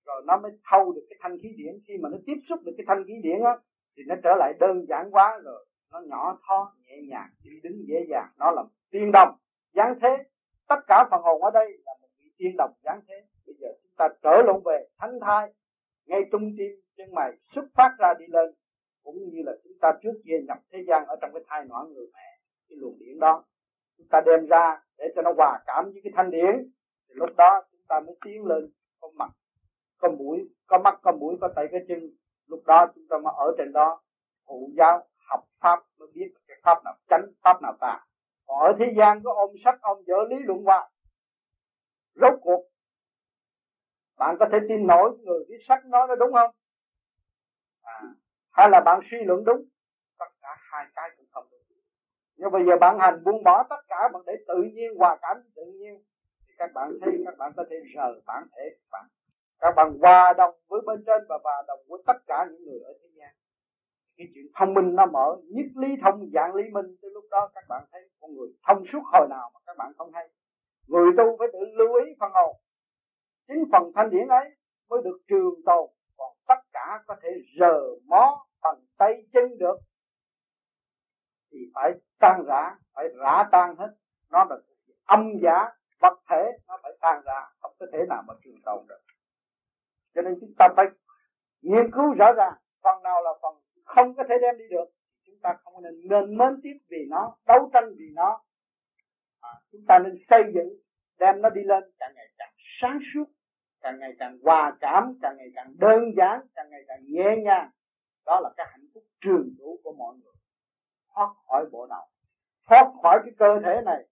[0.06, 1.74] rồi nó mới thâu được cái thanh khí điển.
[1.88, 3.56] Khi mà nó tiếp xúc được cái thanh khí điển á,
[3.96, 5.66] thì nó trở lại đơn giản quá rồi.
[5.92, 8.28] Nó nhỏ tho nhẹ nhàng, đi đứng dễ dàng.
[8.38, 9.36] Nó là tiên đồng,
[9.74, 10.24] giáng thế.
[10.68, 13.14] Tất cả phần hồn ở đây là một vị tiên đồng giáng thế.
[13.46, 15.52] Bây giờ chúng ta trở lộn về, thánh thai,
[16.06, 18.54] ngay trung tim, chân mày xuất phát ra đi lên
[19.04, 21.92] cũng như là chúng ta trước kia nhập thế gian ở trong cái thai nõn
[21.92, 22.38] người mẹ
[22.68, 23.44] cái luồng điển đó.
[23.98, 26.70] Chúng ta đem ra để cho nó hòa cảm với cái thanh điển.
[27.08, 29.30] Thì lúc đó chúng ta mới tiến lên có mặt
[29.98, 32.10] có mũi có mắt có mũi có tay có chân.
[32.46, 34.00] Lúc đó chúng ta mới ở trên đó
[34.46, 38.06] thụ giáo học pháp mới biết cái pháp nào tránh pháp nào tà.
[38.46, 40.90] Còn ở thế gian có ôm sách ôm vở lý luận hoài
[42.14, 42.64] rốt cuộc
[44.18, 46.50] bạn có thể tin nổi người viết sách nói nó đúng không?
[47.82, 48.02] À,
[48.54, 49.62] hay là bạn suy luận đúng,
[50.18, 51.60] tất cả hai cái cũng không đúng.
[52.36, 55.36] Nhưng bây giờ bạn hành buông bỏ tất cả, bạn để tự nhiên hòa cảm
[55.56, 56.02] tự nhiên,
[56.46, 59.04] thì các bạn thấy, các bạn có thể rờ bản thể các bạn.
[59.58, 62.80] Các bạn hòa đồng với bên trên và hòa đồng với tất cả những người
[62.80, 63.34] ở thế gian.
[64.16, 67.50] Cái chuyện thông minh nó mở nhất lý thông, dạng lý minh, tới lúc đó
[67.54, 70.28] các bạn thấy con người thông suốt hồi nào mà các bạn không hay
[70.88, 72.56] người tu phải tự lưu ý phần hồn.
[73.48, 74.56] Chính phần thanh điển ấy
[74.90, 75.90] mới được trường tồn
[76.88, 77.28] còn có thể
[77.60, 79.76] rờ mó bằng tay chân được
[81.52, 83.94] thì phải tan rã phải rã tan hết.
[84.30, 84.56] Nó là
[85.04, 85.68] âm giả
[86.00, 89.00] vật thể nó phải tan ra không có thể nào mà trường tồn được.
[90.14, 90.86] Cho nên chúng ta phải
[91.62, 94.84] nghiên cứu rõ ràng phần nào là phần không có thể đem đi được
[95.26, 98.40] chúng ta không nên nên mến tiếp vì nó đấu tranh vì nó.
[99.40, 100.68] À, chúng ta nên xây dựng
[101.18, 103.24] đem nó đi lên càng ngày càng sáng suốt
[103.84, 107.70] càng ngày càng hòa cảm, càng ngày càng đơn giản, càng ngày càng nhẹ nhàng.
[108.26, 110.34] Đó là cái hạnh phúc trường trụ của mọi người.
[111.14, 112.04] Thoát khỏi bộ đầu
[112.68, 114.04] thoát khỏi cái cơ thể này,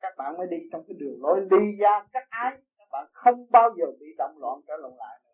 [0.00, 2.58] các bạn mới đi trong cái đường lối đi ra các ái.
[2.78, 5.30] Các bạn không bao giờ bị động loạn trở lộn lại nữa.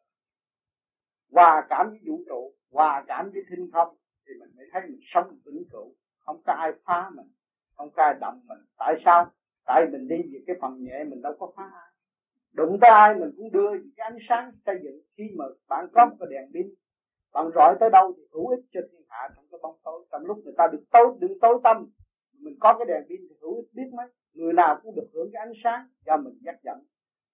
[1.33, 5.00] Hòa cảm với vũ trụ, hòa cảm với thiên không thì mình mới thấy mình
[5.14, 5.94] sống vĩnh cửu.
[6.18, 7.26] Không có ai phá mình,
[7.76, 8.59] không có ai động mình.
[8.79, 9.31] Tại sao?
[9.64, 11.89] Tại mình đi về cái phần nhẹ mình đâu có phá ai
[12.52, 16.06] đụng tới ai mình cũng đưa cái ánh sáng xây dựng khi mà bạn có
[16.06, 16.74] một cái đèn pin.
[17.32, 20.06] Bạn rọi tới đâu thì hữu ích cho thiên hạ trong cái bóng tối.
[20.12, 21.90] Trong lúc người ta được tối đừng tối tâm,
[22.38, 24.06] mình có cái đèn pin thì hữu ích biết mấy.
[24.34, 26.78] Người nào cũng được hưởng cái ánh sáng do mình dắt dẫn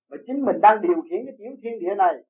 [0.09, 2.25] và chính mình đang điều khiển cái tiểu thiên địa này,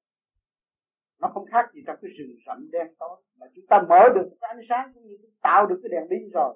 [1.20, 3.22] nó không khác gì trong cái rừng rậm đen tối.
[3.38, 6.30] Mà chúng ta mở được cái ánh sáng cũng như tạo được cái đèn pin
[6.34, 6.54] rồi.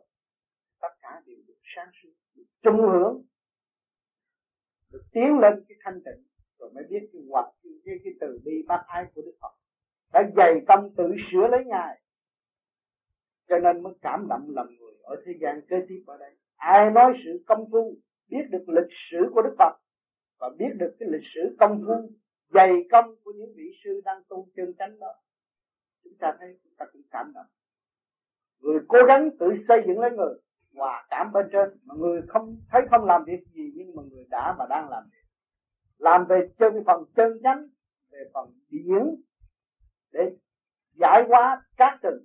[0.81, 3.23] Tất cả đều được sáng suốt, được chung hưởng
[4.93, 6.25] được tiến lên cái thanh tịnh
[6.59, 9.53] rồi mới biết cái hoạt cái, cái từ bi bác ái của đức phật.
[10.13, 12.01] Đã dày tâm tự sửa lấy ngài.
[13.49, 16.37] Cho nên mới cảm động lòng người ở thế gian kế tiếp ở đây.
[16.57, 17.95] Ai nói sự công phu
[18.29, 19.79] biết được lịch sử của đức phật
[20.39, 22.11] và biết được cái lịch sử công phu
[22.53, 25.15] dày công của những vị sư đang tu chân chánh đó
[26.05, 27.47] chúng ta thấy chúng ta cũng cảm động.
[28.61, 30.35] Người cố gắng tự xây dựng lấy người
[30.75, 31.69] hòa cảm bên trên.
[31.85, 35.05] Mà người không thấy không làm việc gì, nhưng mà người đã và đang làm
[35.05, 35.27] việc.
[35.99, 37.67] Làm về chân phần chân chánh
[38.13, 39.23] về phần điển,
[40.13, 40.37] để
[40.95, 42.25] giải hóa các tình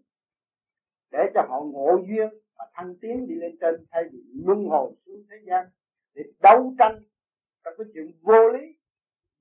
[1.12, 4.92] để cho họ ngộ duyên và thăng tiến đi lên trên, thay vì luân hồi
[5.06, 5.68] xuống thế gian,
[6.16, 7.00] để đấu tranh
[7.64, 8.78] trong cái chuyện vô lý,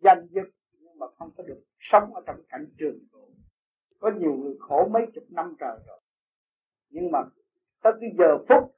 [0.01, 0.49] giành giật,
[0.81, 3.31] nhưng mà không có được sống ở trong cảnh trường tồn
[3.99, 6.01] có nhiều người khổ mấy chục năm trời rồi,
[6.91, 7.19] nhưng mà
[7.83, 8.77] tới cái giờ phút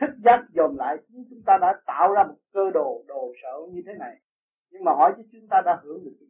[0.00, 3.82] thức giác dồn lại chúng ta đã tạo ra một cơ đồ đồ sở như
[3.86, 4.16] thế này.
[4.70, 6.26] Nhưng mà hỏi chứ chúng ta đã hưởng được gì?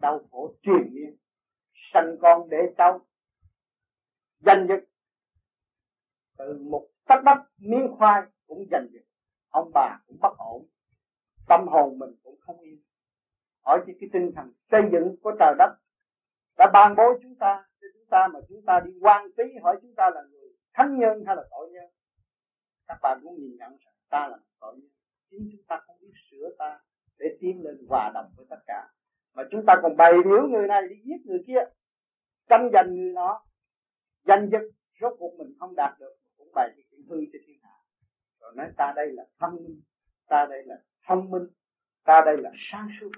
[0.00, 1.16] Đau khổ truyền miên.
[1.92, 3.00] Sanh con để cháu
[4.40, 4.74] danh dự.
[6.38, 9.06] Từ một tách đất miếng khoai cũng giành giật
[9.50, 10.66] ông bà cũng bất ổn.
[11.48, 12.82] Tâm hồn mình cũng không yên.
[13.64, 15.76] Hỏi chỉ cái tinh thần xây dựng của trời đất
[16.58, 19.78] đã ban bố chúng ta, cho chúng ta mà chúng ta đi quan tí hỏi
[19.82, 21.84] chúng ta là người thánh nhân hay là tội nhân?
[22.88, 24.90] Các bạn cũng nhìn nhận rằng ta là tội nhân
[25.30, 26.80] chính chúng ta không biết sửa ta
[27.18, 28.88] để tiến lên hòa đồng với tất cả.
[29.34, 31.64] Mà chúng ta còn bày biểu người này đi giết người kia,
[32.48, 33.44] tranh giành người đó
[34.26, 34.62] danh dật
[35.00, 37.76] rốt cuộc mình không đạt được, cũng bày cái chuyện hư cho thiên hạ.
[38.40, 39.80] Rồi nói, ta đây là thông minh,
[40.28, 41.46] ta đây là thông minh,
[42.04, 43.10] ta đây là sáng suốt,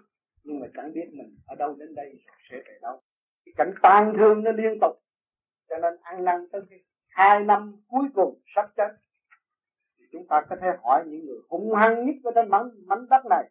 [0.43, 3.01] nhưng mà chẳng biết mình ở đâu đến đây rồi sẽ về đâu.
[3.45, 4.93] Cái cảnh tan thương nó liên tục,
[5.69, 6.63] cho nên ăn năn tới
[7.09, 8.89] hai năm cuối cùng sắp chết
[10.13, 13.27] chúng ta có thể hỏi những người hung hăng nhất ở trên mảnh mảnh đất
[13.31, 13.51] này.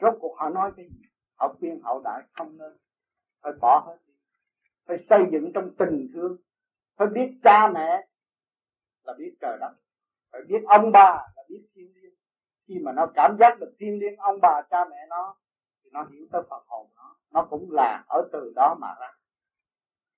[0.00, 1.02] Rốt cuộc họ nói cái gì?
[1.34, 2.72] Họ khuyên hậu đại không nên.
[3.42, 4.14] Phải bỏ hết đi.
[4.86, 6.36] Phải xây dựng trong tình thương.
[6.96, 8.06] Phải biết cha mẹ
[9.04, 9.74] là biết trời đất.
[10.32, 12.14] Phải biết ông bà là biết thiên liêng.
[12.68, 15.36] Khi mà nó cảm giác được thiên liêng, ông bà, cha mẹ nó,
[15.84, 17.16] thì nó hiểu tới phật hồn nó.
[17.30, 19.12] Nó cũng là ở từ đó mà ra.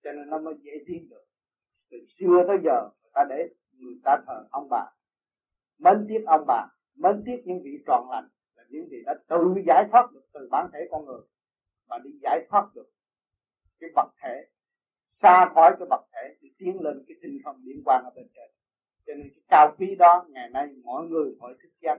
[0.02, 1.24] Cho nên nó mới dễ tin được.
[1.90, 4.85] Từ xưa tới giờ, người ta để, người ta thờ ông bà
[5.78, 9.54] mến tiếc ông bà, mến tiếc những vị tròn lành, là những vị đã tự
[9.66, 11.20] giải thoát được từ bản thể con người
[11.88, 12.90] và đi giải thoát được
[13.80, 14.46] cái vật thể,
[15.22, 18.26] xa khỏi cái vật thể thì tiến lên cái tinh không liên quan ở bên
[18.34, 18.50] trên.
[19.06, 21.98] Cho nên cái cao quý đó, ngày nay mọi người, mọi thức giác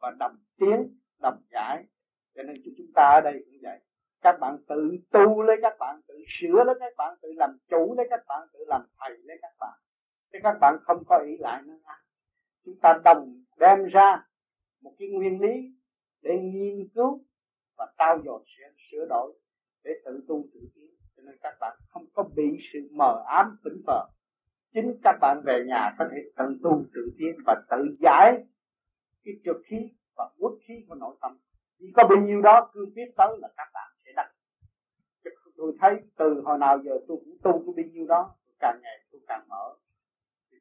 [0.00, 1.84] và đồng tiếng đồng giải.
[2.34, 3.80] Cho nên chúng ta ở đây cũng vậy.
[4.20, 7.94] Các bạn tự tu lấy các bạn, tự sửa lấy các bạn, tự làm chủ
[7.96, 9.78] lấy các bạn, tự làm thầy lấy các bạn.
[10.32, 11.78] Chứ các bạn không có ý lại nữa
[12.66, 14.26] chúng ta đồng đem ra
[14.82, 15.72] một cái nguyên lý
[16.22, 17.20] để nghiên cứu
[17.78, 19.32] và trao dồi sửa, sửa đổi
[19.84, 20.90] để tự tu tự tiến.
[21.16, 24.08] Cho nên các bạn không có bị sự mờ ám vĩnh vờ.
[24.74, 28.44] Chính các bạn về nhà có thể tự tu tự tiến và tự giải
[29.24, 29.76] cái trượt khí
[30.16, 31.38] và uất khí của nội tâm.
[31.78, 34.32] Chỉ có bao nhiêu đó cứ biết tới là các bạn sẽ đặt
[35.56, 39.04] tôi thấy từ hồi nào giờ tôi cũng tu cái bao nhiêu đó càng ngày
[39.12, 39.74] tôi càng mở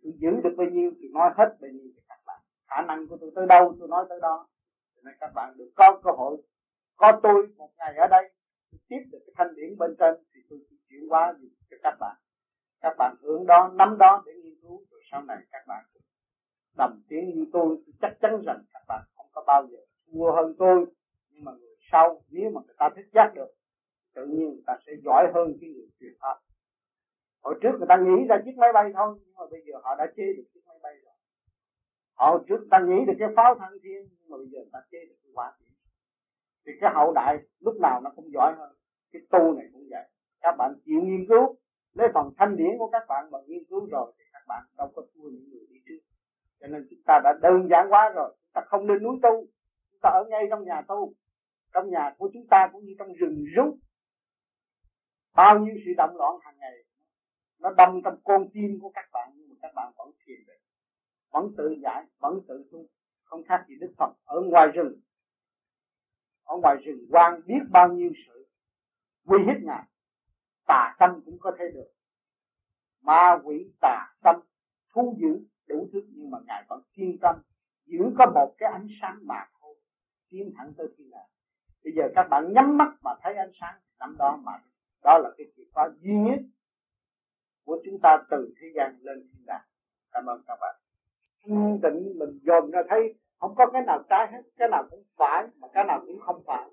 [0.06, 2.42] tôi giữ được bao nhiêu thì nói hết bao nhiêu các bạn.
[2.68, 4.48] Khả năng của tôi tới đâu, tôi nói tới đó.
[4.96, 6.38] Cho nên các bạn được có cơ hội.
[6.96, 8.32] Có tôi một ngày ở đây
[8.90, 11.34] tiếp được cái thanh điển bên trên, thì tôi sẽ chuyển hóa
[11.70, 12.16] cho các bạn.
[12.82, 15.86] Các bạn hưởng đó, nắm đó để nghiên cứu, rồi sau này các bạn
[16.78, 17.68] đồng tiếng như tôi.
[17.86, 19.78] Tôi chắc chắn rằng các bạn không có bao giờ
[20.12, 20.86] thua hơn tôi.
[21.30, 23.52] Nhưng mà người sau, nếu mà người ta thích giác được,
[24.14, 26.36] tự nhiên người ta sẽ giỏi hơn cái người truyền pháp
[27.46, 29.96] hồi trước người ta nghĩ ra chiếc máy bay thôi, nhưng mà bây giờ họ
[29.96, 31.16] đã chế được chiếc máy bay rồi.
[32.16, 34.74] Hồi trước người ta nghĩ được cái pháo thăng thiên, nhưng mà bây giờ người
[34.74, 35.74] ta chế được cái quả tiễn
[36.66, 38.76] thì cái hậu đại lúc nào nó cũng giỏi hơn.
[39.12, 40.04] Cái tu này cũng vậy.
[40.42, 41.56] Các bạn chịu nghiên cứu,
[41.94, 44.92] lấy phần thanh điển của các bạn mà nghiên cứu rồi thì các bạn đâu
[44.96, 46.00] có thua những người đi trước.
[46.60, 48.30] Cho nên chúng ta đã đơn giản quá rồi.
[48.30, 49.46] Chúng ta không lên núi tu.
[49.92, 51.14] Chúng ta ở ngay trong nhà tu.
[51.74, 53.78] Trong nhà của chúng ta cũng như trong rừng rú.
[55.36, 56.85] Bao nhiêu sự động loạn hàng ngày
[57.66, 60.54] nó đâm trong con tim của các bạn, nhưng mà các bạn vẫn thiền được
[61.32, 62.86] vẫn tự giải, vẫn tự tu.
[63.24, 65.00] Không khác gì đức phật ở ngoài rừng.
[66.44, 68.48] Ở ngoài rừng quan biết bao nhiêu sự,
[69.26, 69.84] quy hiếp ngài.
[70.68, 71.92] Tà tâm cũng có thể được.
[73.02, 74.36] Ma quỷ, tà tâm
[74.94, 77.36] thu giữ đủ thứ, nhưng mà ngài vẫn kiên tâm.
[77.86, 79.76] Giữ có một cái ánh sáng mà thôi.
[80.30, 81.30] Tiến thẳng tới thiên đàng
[81.84, 84.52] bây giờ các bạn nhắm mắt mà thấy ánh sáng, năm đó mà,
[85.04, 86.40] đó là cái chìa khóa duy nhất
[87.66, 89.66] của chúng ta từ thế gian lên thiên đàng.
[90.12, 90.76] Cảm ơn các bạn.
[91.48, 95.04] Thanh tịnh mình dồn ra thấy không có cái nào trái hết cái nào cũng
[95.18, 96.70] phải mà cái nào cũng không phải.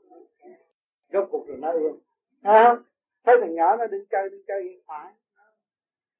[1.13, 1.95] Rốt cuộc rồi nó yên
[2.43, 2.77] à,
[3.25, 5.13] thấy thằng nhỏ nó đi chơi đi chơi yên phải.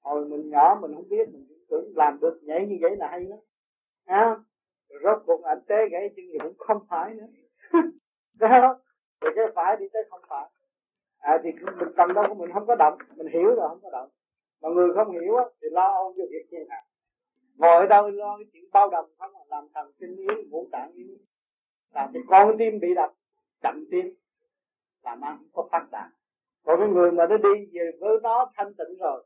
[0.01, 3.21] Hồi mình nhỏ mình không biết mình tưởng làm được nhảy như vậy là hay
[3.21, 3.39] lắm.
[4.05, 4.37] À,
[4.89, 7.27] rồi rốt cuộc anh tế gãy chân gì cũng không phải nữa.
[8.39, 8.79] Đó
[9.21, 10.51] rồi cái phải đi tới không phải.
[11.19, 12.99] À thì mình cần đâu của mình không có động.
[13.17, 14.09] Mình hiểu rồi không có động
[14.63, 16.83] mà người không hiểu á, thì lo âu cho việc thiên hạ
[17.57, 20.69] ngồi ở đâu lo cái chuyện bao đồng không à, làm thần kinh yếu ngũ
[20.73, 21.17] tạng yếu
[21.95, 23.13] làm cho con tim bị đập
[23.63, 24.15] chậm tim
[25.03, 26.11] làm ăn không có phát đạt.
[26.65, 29.25] Còn cái người mà nó đi về với nó thanh tịnh rồi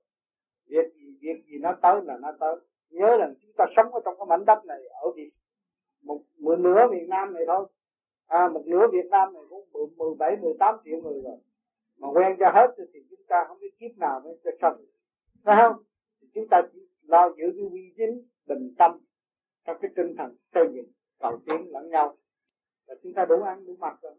[0.68, 2.56] việc gì việc gì nó tới là nó tới.
[2.90, 5.30] Nhớ rằng chúng ta sống ở trong cái mảnh đất này ở Việt
[6.02, 7.66] một một nửa miền Nam này thôi.
[8.26, 11.38] À, một nửa Việt Nam này cũng mười bảy mười tám triệu người rồi.
[11.98, 14.76] Mà quen cho hết thì chúng ta không biết kiếp nào mới cho xong
[15.46, 15.82] phải không?
[16.34, 18.10] Chúng ta chỉ lo giữ cái uy tín
[18.46, 18.98] bình tâm
[19.64, 22.16] trong cái tinh thần xây dựng, cầu tiến lẫn nhau.
[22.86, 24.14] Là chúng ta đủ ăn, đủ mặc rồi.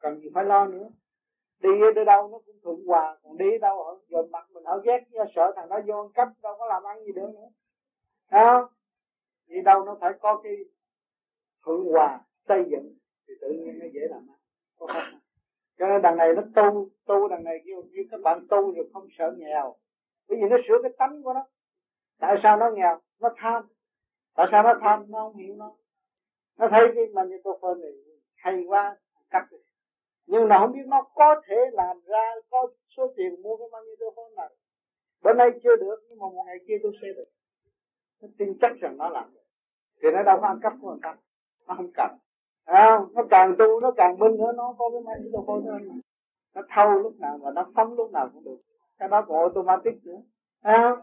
[0.00, 0.88] Cần gì phải lo nữa?
[1.60, 4.82] Đi ở đâu nó cũng thuận hòa, còn đi đâu họ dồn mặt mình ở
[4.84, 5.00] ghét
[5.34, 7.48] sợ thằng đó vô cấp đâu có làm ăn gì được nữa.
[8.30, 8.70] Đó
[9.46, 10.56] đi đâu nó phải có cái
[11.64, 12.94] thuận hòa, xây dựng,
[13.28, 14.38] thì tự nhiên nó dễ làm ăn.
[14.78, 15.20] Có không?
[15.78, 18.90] Cho nên đằng này nó tu tu đằng này kêu như các bạn tu rồi
[18.92, 19.76] không sợ nghèo
[20.28, 21.46] bởi vì nó sửa cái tánh của nó.
[22.18, 22.98] Tại sao nó nghèo?
[23.20, 23.66] Nó tham.
[24.34, 25.04] Tại sao nó tham?
[25.08, 25.72] Nó không hiểu nó.
[26.58, 27.92] Nó thấy cái magnetophone này
[28.36, 28.96] hay quá
[29.30, 29.58] cắt đi.
[30.26, 34.34] Nhưng nó không biết nó có thể làm ra có số tiền mua cái magnetophone
[34.36, 34.50] này.
[35.22, 37.28] Bữa nay chưa được nhưng mà một ngày kia tôi sẽ được.
[38.22, 39.44] Nó tin chắc rằng nó làm được.
[40.02, 41.16] Thì nó đâu có ăn cắp của người ta
[41.66, 42.10] nó không cần.
[42.64, 46.00] À, nó càng tu nó càng minh nữa nó có cái magnetophone hơn
[46.54, 48.56] nó thâu lúc nào và nó phóng lúc nào cũng được
[48.98, 50.22] cái đó còn automatic nữa.
[50.60, 50.96] À,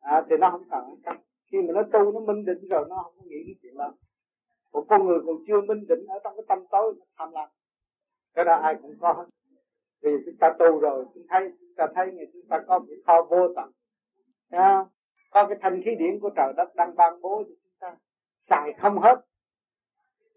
[0.00, 1.20] à, thì nó không cần ăn
[1.52, 3.92] khi mà nó tu nó minh định rồi nó không có nghĩ cái chuyện đó
[4.76, 7.48] một con người còn chưa minh định ở trong cái tâm tối nó tham lam.
[8.34, 9.24] Cái đó ai cũng có hết.
[10.02, 12.96] Vì chúng ta tu rồi chúng thấy chúng ta thấy ngày chúng ta có cái
[13.06, 13.70] kho vô tận.
[14.50, 14.84] À,
[15.30, 17.96] có cái thanh khí điển của trời đất đang ban bố cho chúng ta.
[18.50, 19.16] Xài không hết.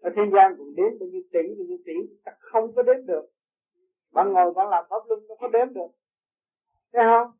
[0.00, 2.82] Ở thế gian cũng đến bao nhiêu tỷ bao nhiêu tỷ chúng ta không có
[2.82, 3.26] đếm được.
[4.12, 5.90] Bạn ngồi bạn làm pháp luân nó có đếm được
[6.92, 7.30] thấy không?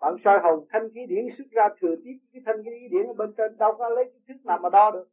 [0.00, 3.12] Bạn soi hồn thanh khí điển xuất ra thừa tiếp cái thanh khí điển ở
[3.12, 5.08] bên trên đâu có lấy cái thức nào mà đo được.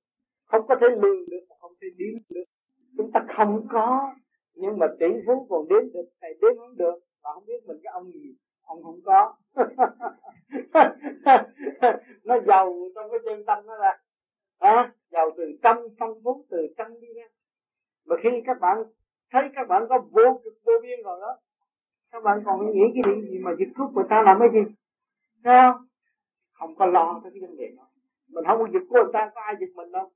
[0.45, 2.43] Không có thể lường được không thể đếm được.
[2.97, 4.13] Chúng ta không có
[4.53, 6.99] nhưng mà tỷ phú còn đếm được thầy đếm không được.
[7.23, 9.36] Mà không biết mình cái ông gì ông không có.
[12.23, 13.99] Nó giàu trong cái chân tâm nó là
[14.60, 17.27] à, giàu từ tâm phong phú từ tâm đi ra
[18.06, 18.77] mà khi các bạn
[19.32, 21.38] thấy các bạn có vô cực vô biên rồi đó
[22.11, 24.73] các bạn còn nghĩ cái điều gì mà giật cướp người ta làm cái gì?
[25.43, 25.85] Thấy không?
[26.51, 27.83] Không có lo tới cái vấn đề đó.
[28.29, 30.11] Mình không có giật của người ta, có ai giật mình đâu.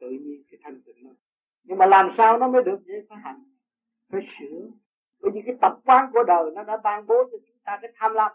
[0.00, 1.10] Tự nhiên cái thanh tịnh nó
[1.64, 3.44] nhưng mà làm sao nó mới được vậy phải hành?
[4.12, 4.70] Phải sửa.
[5.22, 7.92] Bởi vì cái tập quán của đời nó đã ban bố cho chúng ta cái
[7.96, 8.32] tham lam.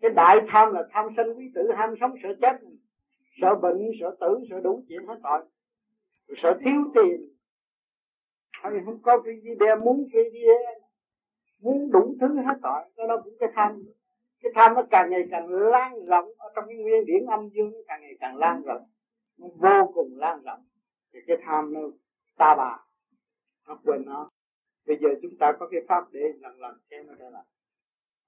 [0.00, 2.52] Cái đại tham là tham sân quý tử, ham sống sợ chết.
[3.40, 5.40] Sợ bệnh, sợ tử, sợ đủ chuyện hết tội.
[6.42, 7.28] Sợ thiếu tiền.
[8.52, 10.40] Hay không có cái gì đem muốn cái gì
[11.60, 13.82] muốn đủ thứ hết tội cái đó cũng cái tham.
[14.42, 17.70] Cái tham nó càng ngày càng lan rộng ở trong cái nguyên điển âm dương
[17.72, 18.82] nó càng ngày càng lan rộng
[19.38, 20.64] nó vô cùng lan rộng.
[21.12, 21.80] Thì cái tham nó
[22.36, 22.78] ta bà
[23.68, 24.30] nó quên nó.
[24.86, 27.44] Bây giờ chúng ta có cái pháp để lần lần xem nó trở lại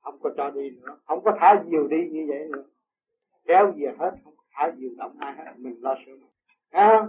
[0.07, 2.65] không có cho đi nữa không có thả diều đi như vậy nữa.
[3.45, 6.31] Kéo về hết không thả diều động ai hết mình lo sửa mình
[6.71, 7.07] à,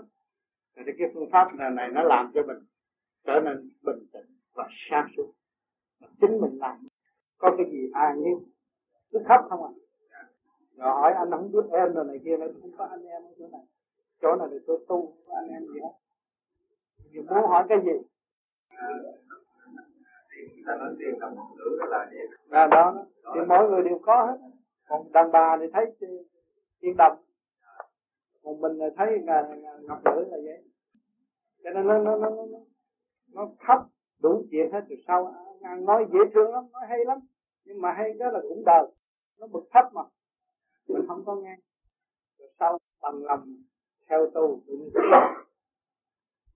[0.75, 2.57] thì cái phương pháp này, này nó làm cho mình
[3.25, 5.33] trở nên bình tĩnh và sáng suốt
[6.21, 6.87] chính mình làm.
[7.37, 8.39] Có cái gì ai như
[9.11, 9.71] cứ khóc không à?
[10.77, 13.31] Rồi hỏi anh không biết em rồi này kia nó không có anh em ở
[13.39, 13.61] chỗ này.
[14.21, 15.93] Chỗ này thì tôi tu có anh em gì hết.
[17.11, 17.91] Thì muốn hỏi cái gì?
[22.49, 24.37] À, đó thì mỗi người đều có hết.
[24.87, 25.85] Còn đàn bà thì thấy
[26.79, 27.11] yên tâm.
[28.43, 29.19] Còn mình thấy
[29.87, 30.63] ngọc nữ là vậy.
[31.63, 32.45] Cho nên nó nó nó nó,
[33.33, 33.81] nó thấp
[34.21, 37.17] đủ chuyện hết từ sau nói dễ thương lắm, nói hay lắm.
[37.65, 38.87] Nhưng mà hay đó là cũng đời.
[39.39, 40.01] Nó bực thấp mà.
[40.87, 41.55] Mình không có nghe.
[42.39, 43.55] Rồi sau, bằng lòng,
[44.09, 44.89] theo tu tự nhiên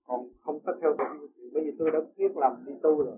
[0.07, 1.05] còn không có theo tu
[1.53, 3.17] bây giờ tôi đã biết làm đi tu rồi.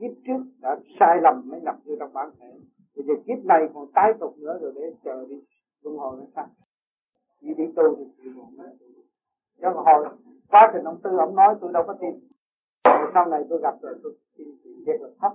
[0.00, 2.60] Kiếp trước đã sai lầm mới nhập vô trong bản thể.
[2.96, 5.36] Bây giờ kiếp này còn tái tục nữa rồi để chờ đi.
[5.82, 6.48] Luân hồi nó sao?
[7.40, 8.70] Chỉ đi tu thì chịu còn nữa
[9.60, 10.08] cho hồi
[10.48, 12.33] quá trình ông tư ông nói, tôi đâu có tin
[13.14, 14.48] sau này tôi gặp rồi tôi tin
[14.86, 15.32] thiệt là thấp.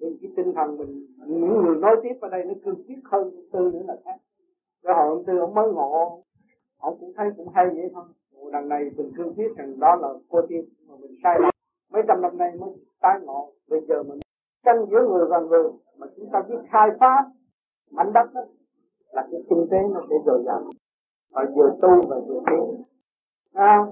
[0.00, 3.22] Nên cái tinh thần mình những người nói tiếp ở đây nó cương quyết hơn
[3.22, 4.16] ông tư nữa là khác.
[4.82, 6.22] Cái hồi ông tư ông mới ngộ
[6.78, 8.04] ông cũng thấy cũng hay vậy thôi.
[8.52, 11.50] Đằng này mình cương quyết rằng đó là cô tiên mà mình sai lầm.
[11.92, 14.18] Mấy trăm năm nay mới tái ngộ bây giờ mình
[14.64, 15.64] tranh giữa người và người
[15.98, 17.24] mà chúng ta biết khai phá.
[17.90, 18.40] Mảnh đất đó
[19.12, 20.64] là cái kinh tế nó sẽ dồi dào.
[21.30, 22.82] Và vừa tu và vừa tiến.
[23.52, 23.86] À,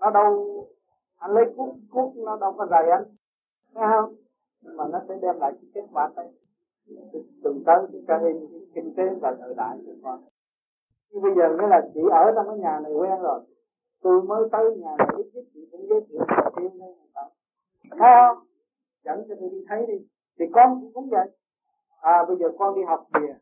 [0.00, 0.66] nó đâu
[1.18, 3.04] anh lấy cuốc cuốc nó đâu có rầy anh.
[3.74, 4.14] Thấy không?
[4.60, 6.28] Nhưng mà nó sẽ đem lại cái kết quả đấy
[7.44, 10.20] từng tới cái ta hình kinh tế và thời đại của con
[11.10, 13.40] nhưng bây giờ nghĩa là chị ở trong cái nhà này quen rồi.
[14.02, 16.94] Tôi mới tới nhà này ít nhất chị cũng giới thiệu đầu tiên đây
[17.90, 18.44] thấy không?
[19.04, 20.06] Dẫn cho tôi đi thấy đi.
[20.38, 21.28] Thì con cũng cũng vậy.
[22.00, 23.34] À bây giờ con đi học kìa.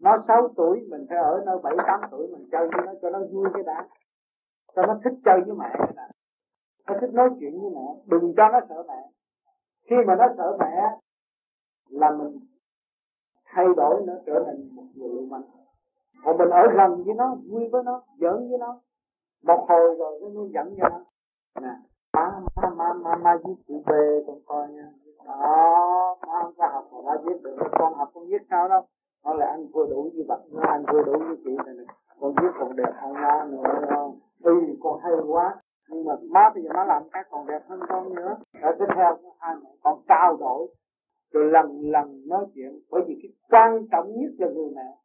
[0.00, 3.10] Nó 6 tuổi, mình phải ở nơi bảy tám tuổi mình chơi với nó cho
[3.10, 3.88] nó vui cái đã.
[4.76, 6.08] Cho nó thích chơi với mẹ cái đã
[6.86, 7.94] nó thích nói chuyện với mẹ.
[8.06, 9.08] Đừng cho nó sợ mẹ.
[9.90, 10.98] Khi mà nó sợ mẹ,
[11.88, 12.40] là mình
[13.44, 15.42] thay đổi nó trở thành một người lưu manh
[16.24, 18.80] còn mình ở gần với nó, vui với nó, giỡn với nó
[19.42, 21.04] một hồi rồi nó dẫn cho nó.
[21.60, 21.74] Nè,
[22.12, 23.90] má má má má má viết chữ B
[24.26, 24.88] con coi nha.
[25.24, 27.56] Đó, má không có học mà má viết được.
[27.78, 28.82] Con học con viết sao đâu.
[29.24, 31.86] Nó là anh vừa đủ như vậy nó anh vừa đủ như chị này
[32.20, 33.62] con viết còn đẹp hơn má nữa
[34.42, 37.80] ừ con hay quá nhưng mà má bây giờ má làm cái còn đẹp hơn
[37.88, 38.36] con nữa.
[38.60, 40.68] Rồi tiếp theo hai mẹ con trao đổi.
[41.32, 44.96] Rồi lần lần nói chuyện, bởi vì cái quan trọng nhất là người mẹ.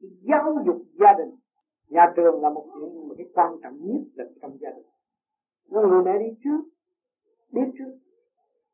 [0.00, 1.30] Giáo dục gia đình.
[1.88, 4.86] Nhà trường là một chuyện mà cái quan trọng nhất là trong gia đình.
[5.70, 6.60] Nó người mẹ đi trước
[7.54, 7.98] biết trước.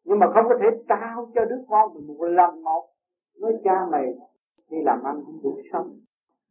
[0.04, 2.86] Nhưng mà không có thể trao cho đứa con mình một lần một.
[3.40, 4.14] Nói cha mày,
[4.70, 6.00] đi làm ăn không đủ sống.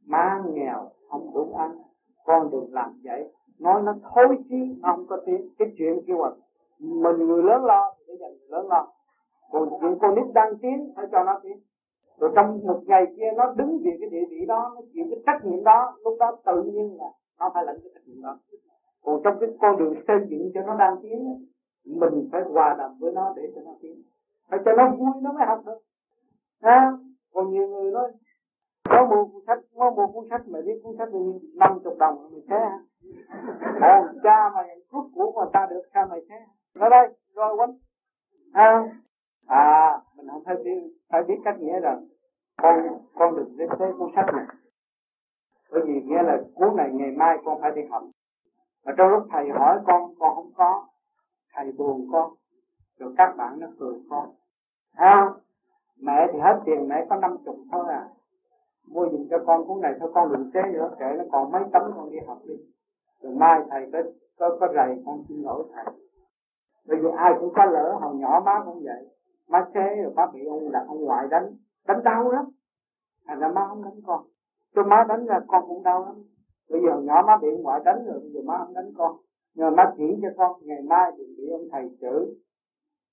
[0.05, 1.77] Má nghèo, không đủ ăn,
[2.25, 5.49] con đừng làm vậy nói nó thối chí nó không có tiếng.
[5.57, 6.29] Cái chuyện kia mà
[6.79, 8.87] mình người lớn lo thì để dành người lớn lo.
[9.51, 11.57] Còn chuyện con nít đang tiến phải cho nó tiến.
[12.19, 15.19] Rồi trong một ngày kia nó đứng về cái địa vị đó nó chịu cái
[15.25, 18.37] trách nhiệm đó lúc đó tự nhiên là nó phải lãnh cái trách nhiệm đó.
[19.03, 21.45] Còn trong cái con đường xây dựng cho nó đang tiến
[21.85, 24.03] mình phải hòa đồng với nó để cho nó tiến.
[24.49, 25.79] Phải cho nó vui nó mới học được.
[26.61, 26.91] À,
[27.33, 28.11] còn nhiều người nói
[28.89, 31.39] có mua cuốn sách có mua cuốn sách mà biết cuốn sách bao nhiêu?
[31.55, 32.79] Năm chục đồng mình thế hả?
[33.81, 36.35] Còn cha mày rút của mà ta được sao mày thế
[36.79, 37.77] ở đây rồi quấn
[38.53, 38.83] à,
[39.47, 40.79] à mình không phải biết
[41.09, 42.07] phải biết cách nghĩa rằng
[42.61, 44.45] con con đừng đến thế cuốn sách này.
[45.71, 48.03] Bởi vì nghĩa là cuốn này ngày mai con phải đi học.
[48.85, 50.87] Mà trong lúc thầy hỏi con con không có.
[51.53, 52.33] Thầy buồn con
[52.99, 54.29] rồi các bạn nó cười con.
[54.95, 55.29] À,
[56.01, 58.07] mẹ thì hết tiền mẹ có năm chục thôi à
[58.89, 61.63] mua dùng cho con cuốn này, thôi con đừng chế nữa, kệ nó còn mấy
[61.73, 62.53] tấm con đi học đi.
[63.21, 63.99] Rồi mai thầy có
[64.39, 65.93] có có rầy, con xin lỗi thầy.
[66.87, 69.07] Bởi vì ai cũng có lỡ, hồi nhỏ má cũng vậy.
[69.47, 71.55] Má chế rồi má bị ông đặt ông ngoại đánh.
[71.87, 72.45] Đánh đau lắm.
[73.27, 74.25] Thành ra má không đánh con.
[74.75, 76.15] Cho má đánh ra, con cũng đau lắm.
[76.69, 79.15] Bây giờ nhỏ má bị ông ngoại đánh rồi, bây giờ má không đánh con.
[79.53, 82.25] Nhưng mà má chỉ cho con, ngày mai đừng bị ông thầy chửi.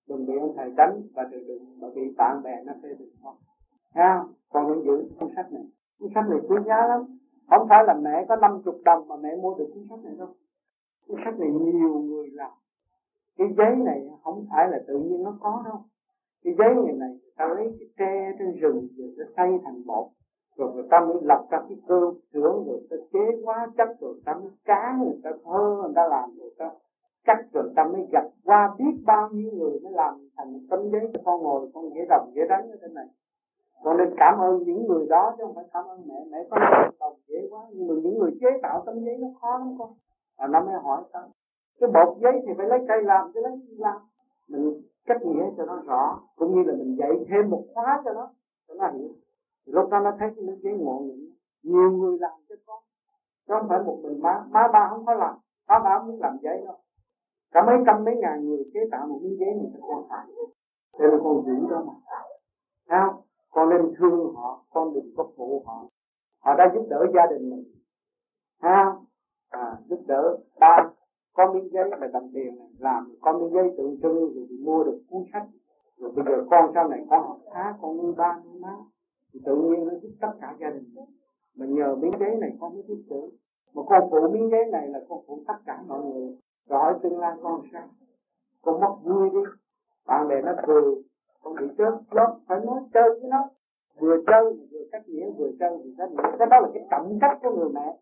[0.08, 3.10] Đừng bị ông thầy đánh và đừng đừng mà bị bạn bè nó phê bình
[3.24, 3.34] con.
[3.94, 4.24] Ha
[4.66, 5.64] con nên giữ cuốn sách này.
[6.00, 7.00] Cuốn sách này quý giá lắm.
[7.50, 10.28] Không phải là mẹ có 50 đồng mà mẹ mua được cuốn sách này đâu.
[11.08, 12.52] Cuốn sách này nhiều người làm.
[13.38, 15.78] Cái giấy này không phải là tự nhiên nó có đâu.
[16.44, 20.06] Cái giấy này này ta lấy cái tre trên rừng rồi ta xây thành bột.
[20.56, 24.14] Rồi người ta mới lập ra cái cơ xưởng, rồi ta chế hóa chất, rồi
[24.24, 26.70] ta mới cá, người ta thơ, người ta làm rồi ta
[27.24, 31.10] cắt, rồi ta mới gặp qua biết bao nhiêu người mới làm thành tấm giấy
[31.14, 33.06] cho con ngồi, con dễ đồng dễ đánh ở trên này
[33.84, 36.14] con nên cảm ơn những người đó chứ không phải cảm ơn mẹ.
[36.30, 36.58] Mẹ có
[37.00, 39.90] đồng dễ quá, nhưng mà những người chế tạo tấm giấy nó khó lắm con.
[40.38, 41.30] Và nó mới hỏi con
[41.80, 43.96] cái bột giấy thì phải lấy cây làm, chứ lấy gì làm?
[44.48, 48.12] Mình cách nghĩa cho nó rõ, cũng như là mình dạy thêm một khóa cho
[48.12, 48.28] nó
[48.68, 49.08] cho nó hiểu.
[49.66, 51.30] Thì lúc đó nó thấy cái nước giấy ngộ nghĩnh.
[51.62, 52.82] Nhiều người làm cho con.
[53.48, 54.44] Chứ không phải một mình má.
[54.50, 55.36] Má ba không có làm.
[55.68, 56.76] Má ba muốn làm giấy đâu.
[57.52, 60.04] Cả mấy trăm mấy ngàn người chế tạo một miếng giấy này cho con.
[60.08, 60.26] Phải
[60.98, 61.92] để là con giữ đó mà.
[62.88, 63.22] Sao
[63.56, 65.88] con nên thương họ con đừng có phụ họ.
[66.44, 67.64] Họ đã giúp đỡ gia đình mình.
[68.62, 68.94] Ha?
[69.50, 70.90] À, giúp đỡ ba
[71.32, 74.84] có miếng giấy là đồng tiền này làm có miếng giấy tượng trưng rồi mua
[74.84, 75.46] được cuốn sách.
[75.98, 78.76] Rồi bây giờ con sau này con học khá con nuôi ba nuôi má
[79.32, 80.94] thì tự nhiên nó giúp tất cả gia đình.
[81.56, 83.30] Mà nhờ miếng giấy này con mới biết chữ
[83.74, 86.36] mà con phụ miếng giấy này là con phụ tất cả mọi người.
[86.68, 87.88] Rồi hỏi tương lai con sao?
[88.62, 89.50] Con mất vui đi.
[90.06, 91.05] Bạn bè nó cười
[91.46, 93.48] con bị chết lót phải nói chơi với nó.
[94.00, 96.36] Vừa chơi vừa cách nghĩa, vừa chơi vừa cách nghĩa.
[96.38, 97.96] Cái đó là cái trọng cách của người mẹ.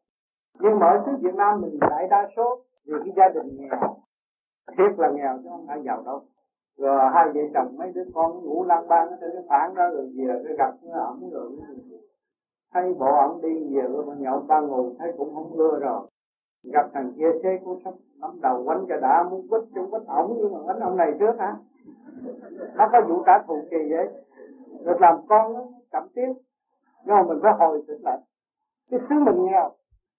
[0.61, 3.97] Nhưng mà ở xứ Việt Nam mình đại đa số vì cái gia đình nghèo.
[4.77, 6.23] Thiệt là nghèo chứ không phải giàu đâu.
[6.79, 9.89] Rồi hai vợ chồng, mấy đứa con ngủ lang bang ở trên cái phản đó,
[9.89, 11.51] rồi về cái gặp nó ẩm rồi
[12.73, 16.01] thấy bộ ẩm đi về, rồi mà nhậu ba ngủ thấy cũng không ưa rồi.
[16.73, 20.03] Gặp thằng kia chế cũng sắp nắm đầu quánh cho đã, muốn quýt chung quýt
[20.07, 21.57] ổng, nhưng mà quánh ông này trước hả?
[22.75, 24.09] Nó có vụ trả thù kỳ vậy.
[24.85, 26.33] Được làm con nó cảm tiếp.
[27.05, 28.19] Nhưng mà mình phải hồi tỉnh lại.
[28.91, 29.73] Cái thứ mình nghèo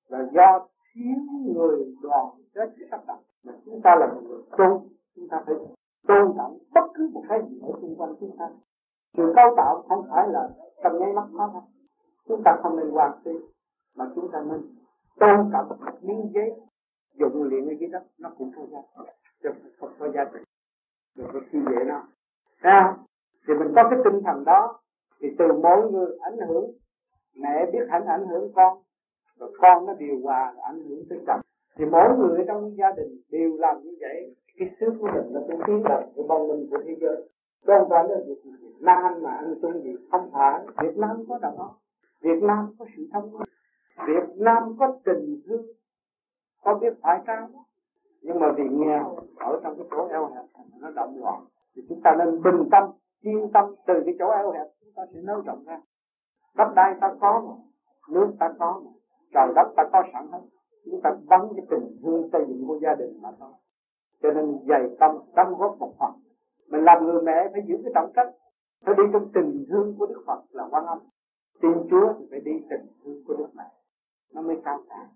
[0.08, 1.16] là do thiếu
[1.56, 4.82] người đoàn kết sắp đặt mà chúng ta là một người tôn,
[5.16, 5.56] chúng ta phải
[6.08, 8.50] tôn trọng bất cứ một cái gì ở xung quanh chúng ta.
[9.18, 10.50] Sự cấu tạo không phải là
[10.84, 11.64] trong nháy mắt nó đâu
[12.28, 13.32] chúng ta không nên hoàn phi
[13.96, 14.62] mà chúng ta nên
[15.20, 16.52] tôn trọng miếng giấy
[17.14, 18.00] dụng luyện như dưới đó.
[18.18, 18.80] Nó cũng không giá
[19.44, 20.40] được không có giá trị
[21.18, 22.04] đừng có khi dễ nó
[22.58, 22.98] ha
[23.48, 24.80] thì mình có cái tinh thần đó,
[25.20, 26.72] thì từ mỗi người ảnh hưởng,
[27.36, 28.78] mẹ biết hẳn ảnh hưởng con,
[29.40, 31.42] rồi con nó điều hòa ảnh hưởng tới chồng.
[31.78, 34.36] Thì mỗi người trong gia đình đều làm như vậy.
[34.58, 37.30] Cái sức của mình nó cũng tiến lên cái văn minh của thế giới.
[37.66, 38.42] Không phải là Việt
[38.80, 40.66] Nam mà anh tung gì, không phải.
[40.82, 41.76] Việt Nam có đàn đó.
[42.22, 43.50] Việt Nam có sự thông minh,
[44.08, 45.66] Việt Nam có tình thương,
[46.64, 47.38] có biết phải trái
[48.26, 50.46] nhưng mà vì nghèo ở trong cái chỗ eo hẹp
[50.82, 51.46] nó động loạn.
[51.76, 52.84] Thì chúng ta nên bình tâm
[53.24, 55.80] chuyên tâm từ cái chỗ eo hẹp chúng ta sẽ nới rộng ra.
[56.56, 57.54] Đất đai ta có mà
[58.10, 58.92] nước ta có mà
[59.34, 60.40] trời đất ta có sẵn hết.
[60.86, 63.52] Chúng ta bắn cái tình thương xây dựng của gia đình mà thôi.
[64.22, 66.12] Cho nên dày tâm đóng góp một phần.
[66.70, 68.32] Mình làm người mẹ phải giữ cái trọng trách.
[68.86, 71.00] Phải đi trong tình thương của đức phật là quan âm.
[71.62, 73.64] Tin chúa thì phải đi tình thương của đức mẹ.
[74.34, 75.08] Nó mới cao cả.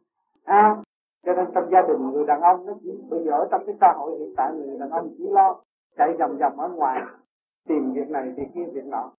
[0.43, 0.83] À,
[1.29, 3.75] cho nên trong gia đình người đàn ông, nó chỉ, bây giờ ở trong cái
[3.81, 5.61] xã hội hiện tại người đàn ông chỉ lo
[5.97, 7.01] chạy vòng vòng ở ngoài,
[7.67, 9.11] tìm việc này việc kia, việc nọ.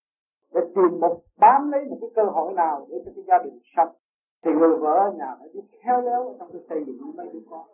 [0.54, 3.58] Để tìm một, bám lấy một cái cơ hội nào để cho cái gia đình
[3.76, 3.88] sống
[4.44, 7.40] thì người vợ ở nhà phải biết khéo léo trong cái xây dựng mấy đứa
[7.50, 7.66] con.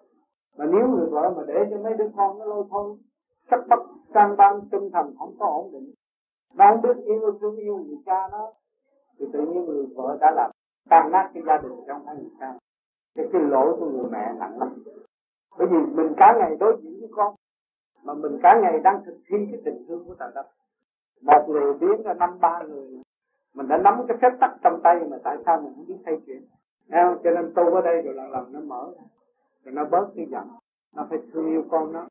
[0.59, 2.97] Mà nếu người vợ mà để cho mấy đứa con nó lôi thôi
[3.51, 3.81] chắc bất
[4.15, 5.93] căng ban tinh thần không có ổn định.
[6.55, 8.53] Nó không biết yêu, thương yêu người cha nó,
[9.19, 10.51] thì tự nhiên người vợ đã làm
[10.91, 12.55] tan nát cái gia đình trong hai người cha
[13.17, 14.85] cái cái lỗi của người mẹ nặng lắm.
[15.59, 17.35] Bởi vì mình cả ngày đối diện với con,
[18.05, 20.47] mà mình cả ngày đang thực thi cái tình thương của trời đất
[21.23, 23.03] một người biến ra năm ba người,
[23.55, 26.19] mình đã nắm cái phép tắc trong tay mà tại sao mình không biết thay
[26.27, 26.43] chuyện.
[26.91, 27.19] Không?
[27.25, 28.93] cho nên tu ở đây rồi lần lần nó mở
[29.65, 30.49] rồi nó bớt cái giận.
[30.95, 32.09] Nó phải thương yêu con nó.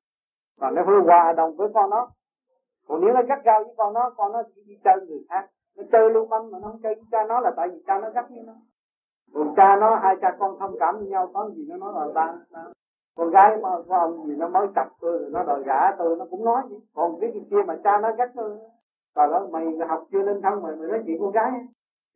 [0.57, 2.09] Và nó phải hòa đồng với con nó.
[2.87, 5.49] Còn nếu nó gắt gao với con nó con nó chỉ đi chơi người khác.
[5.77, 7.99] Nó chơi lưu manh mà nó không chơi với cha nó là tại vì cha
[7.99, 8.53] nó gắt với nó
[9.35, 12.13] còn cha nó hai cha con thông cảm với nhau, có gì nó nói là
[12.13, 12.33] ba
[13.17, 16.15] con gái mà có ông gì nó mới chặt tôi, rồi nó đòi gả tôi,
[16.15, 16.79] nó cũng nói vậy.
[16.95, 18.57] Còn cái kia mà cha nó gắt tôi
[19.15, 21.51] và đó mày học chưa lên thân mày mày nói chuyện con gái.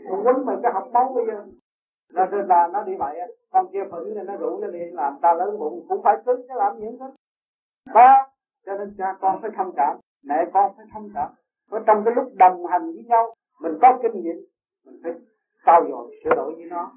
[0.10, 1.46] Con quấn mày cái học máu bây giờ.
[2.14, 3.20] Nó là nó đi vậy
[3.52, 6.42] con kia phẫn nên nó rủ nó đi làm ta lớn bụng, cũng phải cứng
[6.48, 7.06] chứ làm những thứ.
[7.94, 8.28] Ba
[8.66, 11.30] cho nên cha con phải thông cảm, mẹ con phải thông cảm.
[11.72, 14.36] Có trong cái lúc đồng hành với nhau, mình có kinh nghiệm,
[14.86, 15.14] mình phải
[15.66, 16.92] trao dồi, sửa đổi với nó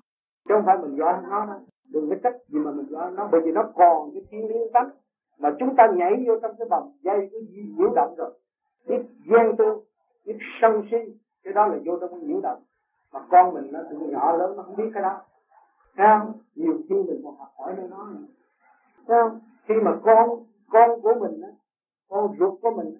[0.48, 1.60] chứ không phải mình giỏi nó đâu
[1.92, 4.72] đừng có trách gì mà mình giỏi nó bởi vì nó còn cái thiên liêng
[4.72, 4.88] tánh.
[5.38, 8.30] Mà chúng ta nhảy vô trong cái vòng dây cái gì nhiễu động rồi.
[8.86, 9.80] Biết gian tư,
[10.26, 10.96] biết sân si
[11.44, 12.62] cái đó là vô trong cái nhiễu động.
[13.12, 15.20] Mà con mình nó từ nhỏ lớn nó không biết cái đó.
[15.96, 16.32] Thấy không?
[16.54, 18.22] Nhiều khi mình còn học hỏi nơi nó này.
[19.06, 19.40] không?
[19.64, 20.28] Khi mà con
[20.70, 21.48] con của mình á
[22.08, 22.94] con ruột của mình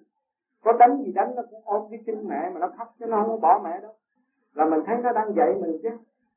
[0.64, 3.16] có đánh gì đánh nó cũng ôm cái chân mẹ mà nó khóc chứ nó
[3.16, 3.93] không có bỏ mẹ đâu.
[4.55, 5.88] Là mình thấy nó đang dạy mình chứ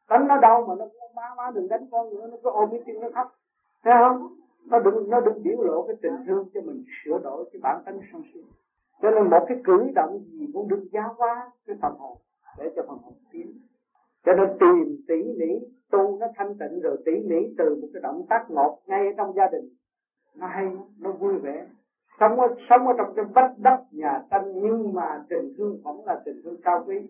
[0.10, 2.70] đánh nó đau mà nó cũng má má đừng đánh con nữa nó cứ ôm
[2.72, 3.36] cái chân nó khóc.
[3.84, 4.28] Thấy không?
[4.66, 7.82] Nó đừng nó đừng biểu lộ cái tình thương cho mình sửa đổi cái bản
[7.86, 8.39] tính sân si.
[9.01, 12.18] Cho nên một cái cử động gì cũng được giáo hóa cái phần hồn
[12.58, 13.53] để cho phần hồn tiến.
[14.26, 18.01] Cho nên tìm tỉ mỉ tu nó thanh tịnh rồi tỉ mỉ từ một cái
[18.01, 19.70] động tác ngọt ngay trong gia đình.
[20.36, 21.68] Nó hay nó vui vẻ.
[22.20, 26.06] Sống ở, sống ở trong cái vách đất nhà tranh nhưng mà tình thương vẫn
[26.06, 27.08] là tình thương cao quý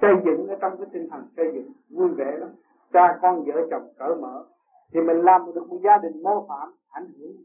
[0.00, 2.48] xây dựng ở trong cái tinh thần xây dựng, vui vẻ lắm.
[2.92, 4.44] Cha con, vợ chồng cởi mở.
[4.92, 7.36] Thì mình làm được một gia đình mô phạm, ảnh hưởng.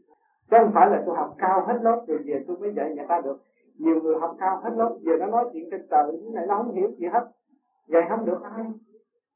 [0.51, 3.05] Chứ không phải là tôi học cao hết lớp rồi về tôi mới dạy người
[3.09, 3.37] ta được.
[3.77, 6.57] Nhiều người học cao hết lớp, giờ nó nói chuyện trên trời như này nó
[6.57, 7.27] không hiểu gì hết.
[7.87, 8.65] Dạy không được ai.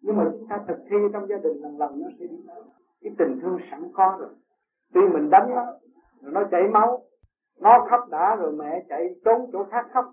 [0.01, 2.45] Nhưng mà chúng ta thực thi trong gia đình, lần lần nó sẽ đi.
[3.01, 4.29] Cái tình thương sẵn có rồi.
[4.93, 5.65] Tuy mình đánh nó,
[6.21, 7.01] rồi nó chảy máu,
[7.59, 10.05] nó khóc đã rồi mẹ chạy trốn chỗ khác khóc.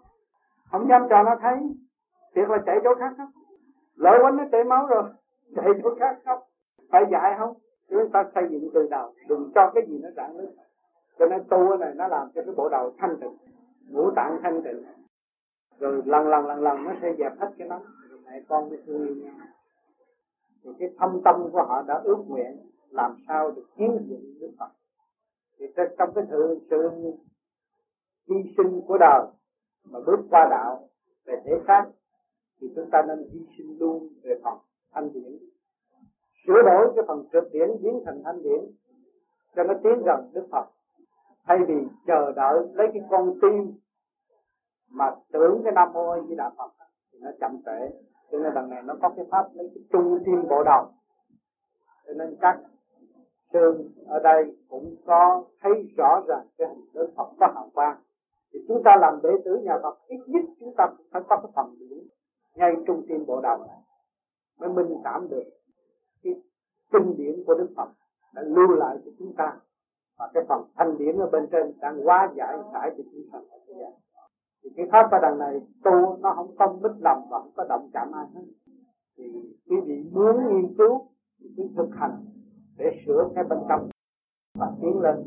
[0.70, 1.56] Không dám cho nó thấy
[2.34, 3.28] thiệt là chạy chỗ khác khóc
[3.94, 5.02] lỡ quánh nó chảy máu rồi
[5.56, 6.48] chạy chỗ khác khóc
[6.90, 7.56] phải dạy không?
[7.88, 10.48] Chúng ta xây dựng từ đầu đừng cho cái gì nó rạn nứt.
[11.18, 13.36] Cho nên tu này nó làm cho cái bộ đầu thanh tịnh
[13.90, 14.82] ngũ tạng thanh tịnh.
[15.78, 17.80] Rồi lần lần lần lần nó sẽ dẹp hết cái đó
[18.24, 19.34] mẹ con mới thương yêu nhau.
[20.64, 24.50] Thì cái thâm tâm của họ đã ước nguyện làm sao được kiến dựng Đức
[24.58, 24.68] Phật.
[25.58, 25.66] Thì
[25.98, 26.90] trong cái sự, sự
[28.28, 29.26] hy sinh của đời
[29.90, 30.88] mà bước qua đạo
[31.26, 31.86] về thể xác
[32.62, 34.54] thì chúng ta nên hy sinh luôn về phần
[34.92, 35.38] thanh điển.
[36.46, 38.60] Sửa đổi cái phần trượt điển biến thành thanh điển
[39.56, 40.66] cho nó tiến gần Đức Phật.
[41.44, 41.74] Thay vì
[42.06, 43.72] chờ đợi lấy cái con tim
[44.90, 46.70] mà tưởng cái nam mô di đà Phật
[47.12, 47.96] thì nó chậm trễ.
[48.32, 50.86] Cho nên đằng này nó có cái pháp lấy cái trung tim bộ đầu.
[52.06, 52.60] Cho nên các
[53.52, 57.96] sư ở đây cũng có thấy rõ ràng cái hình đức Phật có hào quang.
[58.52, 61.50] Thì chúng ta làm đệ tử nhà Phật, ít nhất chúng ta phải có cái
[61.54, 61.98] phần điển
[62.56, 63.78] ngay trung tim bộ đầu này,
[64.60, 65.44] mới minh cảm được
[66.22, 66.34] cái
[66.92, 67.88] kinh điển của Đức Phật
[68.34, 69.56] đã lưu lại cho chúng ta.
[70.18, 73.38] Và cái phần thanh điển ở bên trên đang hóa giải giải cho chúng ta.
[74.62, 77.64] Thì cái pháp ở đằng này, tu nó không có mít lầm và không có
[77.68, 78.42] động chạm ai hết.
[79.16, 79.24] Thì
[79.68, 81.08] quý vị muốn nghiên cứu,
[81.40, 82.24] thì cứ thực hành
[82.76, 83.88] để sửa cái bên trong
[84.58, 85.26] và tiến lên.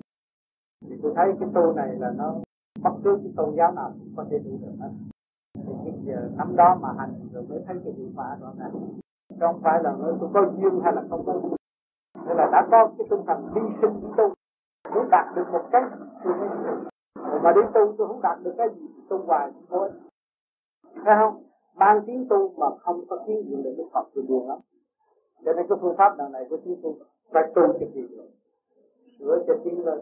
[0.81, 2.35] Thì tôi thấy cái tu này là nó
[2.83, 4.89] bất cứ cái tôn giáo nào cũng có thể đủ được hết
[5.67, 8.71] thì cái giờ tâm đó mà hành rồi mới thấy cái hiệu quả rõ ràng.
[9.39, 11.55] Không phải là nói tôi có duyên hay là không có duyên.
[12.27, 14.33] Nên là đã có cái tinh thần hy sinh đi tu.
[14.93, 15.81] Muốn đạt được một cái
[16.23, 16.49] thì mới
[17.35, 19.91] rồi mà đi tu tôi không đạt được cái gì tu hoài vô thôi.
[21.05, 21.43] Thấy không?
[21.75, 24.59] Ban tiếng tu mà không có tiếng gì được đức phật thì buồn lắm.
[25.45, 26.93] Cho nên cái phương pháp lần này của chúng tôi
[27.31, 28.27] phải tu cho gì rồi.
[29.19, 29.99] Sửa cho tiến lên.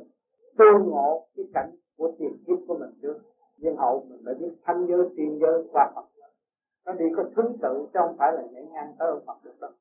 [0.57, 3.17] Tu ngộ cái cảnh của tiền kiếp của mình trước
[3.63, 6.05] nhưng hậu mình phải biết thanh giới tiền giới qua Phật
[6.85, 9.59] nó đi có thứ tự chứ không phải là nhảy ngang tới ông Phật được
[9.61, 9.71] đâu.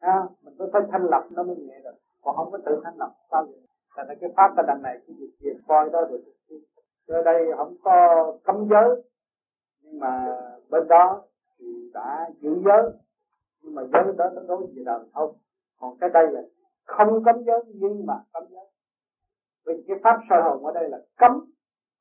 [0.00, 1.94] À, mình có phải thanh lập nó mới nhẹ được.
[2.22, 3.60] Còn không có tự thanh lập sao vậy?
[3.96, 6.22] Thành ra cái pháp ta đằng này cái việc gì coi đó được
[7.06, 9.02] ở đây không có cấm giới
[9.82, 10.38] nhưng mà
[10.70, 11.22] bên đó
[11.58, 12.90] thì đã giữ giới.
[13.62, 15.34] Nhưng mà giới đó nó đối với đời không
[15.80, 16.42] còn cái đây là
[16.84, 18.64] không cấm giới nhưng mà cấm giới.
[19.66, 21.51] Vì cái pháp soi hồn ở đây là cấm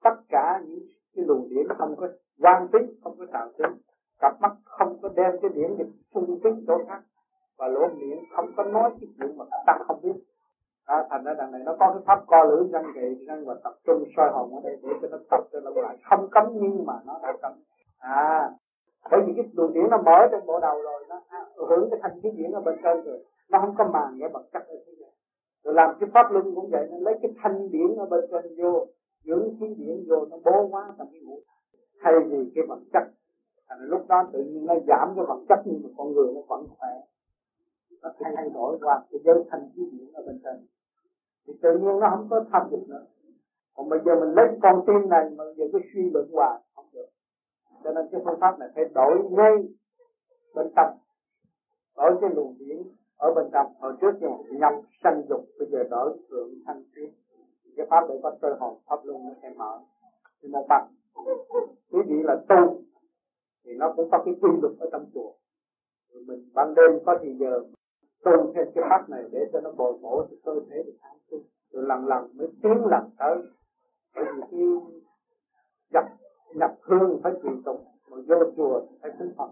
[0.03, 0.79] tất cả những
[1.15, 2.07] cái luồng điển không có
[2.39, 3.71] quan tính không có tạo tính
[4.19, 7.01] cặp mắt không có đem cái điển để phun tính chỗ khác
[7.57, 10.13] và lỗ miệng không có nói cái chuyện mà ta không biết.
[10.85, 13.55] À, thành ra đằng này nó có cái pháp co lưỡi răng gậy răng và
[13.63, 15.97] tập trung soi hồn ở đây để cho nó tập cho nó lại.
[16.09, 17.51] Không cấm nhưng mà nó đã cấm.
[17.99, 18.49] À
[19.11, 21.99] bởi vì cái luồng điển nó mở trên bộ đầu rồi nó à, hưởng cái
[22.03, 23.25] thanh khí điển ở bên trên rồi.
[23.49, 25.11] Nó không có màng nghĩa vật chất ở thế này
[25.63, 28.55] rồi làm cái pháp luân cũng vậy nên lấy cái thanh điển ở bên trên
[28.57, 28.87] vô
[29.25, 31.39] dưỡng khí điển vô nó bố hóa thành cái ngũ
[32.01, 33.03] thay vì cái vật chất
[33.71, 36.41] thành lúc đó tự nhiên nó giảm cái vật chất, nhưng mà con người nó
[36.47, 36.89] vẫn khỏe.
[38.01, 40.67] Nó thay thay đổi qua cái giới thanh khí điển ở bên trên.
[41.47, 43.05] Thì tự nhiên nó không có tham dục nữa.
[43.75, 46.85] Còn bây giờ mình lấy con tim này, mà giờ cái suy luận hoài, không
[46.93, 47.09] được.
[47.83, 49.55] Cho nên cái phương pháp này phải đổi ngay
[50.55, 50.97] bên trong.
[51.95, 52.77] Ở cái luồng điển
[53.17, 53.73] ở bên trong.
[53.79, 54.27] Hồi trước thì
[54.59, 57.09] nhập sanh dục, bây giờ đổi thượng thanh tiên
[57.77, 59.79] cái pháp để có cơ hồn pháp luân nó sẽ mở
[60.41, 60.87] thì một mặt
[61.91, 62.81] quý vị là tu,
[63.65, 65.31] thì nó cũng có cái quy luật ở trong chùa.
[66.11, 67.63] Rồi mình ban đêm có thì giờ
[68.23, 71.17] tu theo cái pháp này để cho nó bồi bổ cái cơ thể được an
[71.31, 71.43] sinh.
[71.71, 73.37] Rồi lần lần mới tiến lần tới.
[74.15, 74.65] Bởi vì khi
[75.93, 76.05] nhập
[76.55, 79.49] nhập hương phải truyền tụng mà vô chùa phải kính phật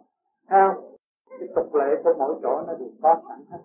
[0.50, 0.82] theo
[1.40, 3.60] cái tục lệ của mỗi chỗ nó đều có sẵn hết.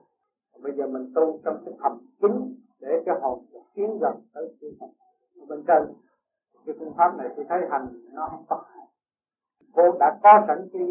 [0.63, 3.45] Bây giờ mình tu trong cái thầm kín để cho hồn
[3.75, 4.87] tiến gần tới thiên phật
[5.49, 5.83] bên trên,
[6.66, 8.62] cái phương pháp này tôi thấy hành nó không có
[9.75, 10.83] cô đã có sẵn cái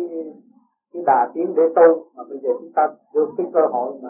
[0.94, 4.10] cái đà tiến để tu, mà bây giờ chúng ta được cái cơ hội mà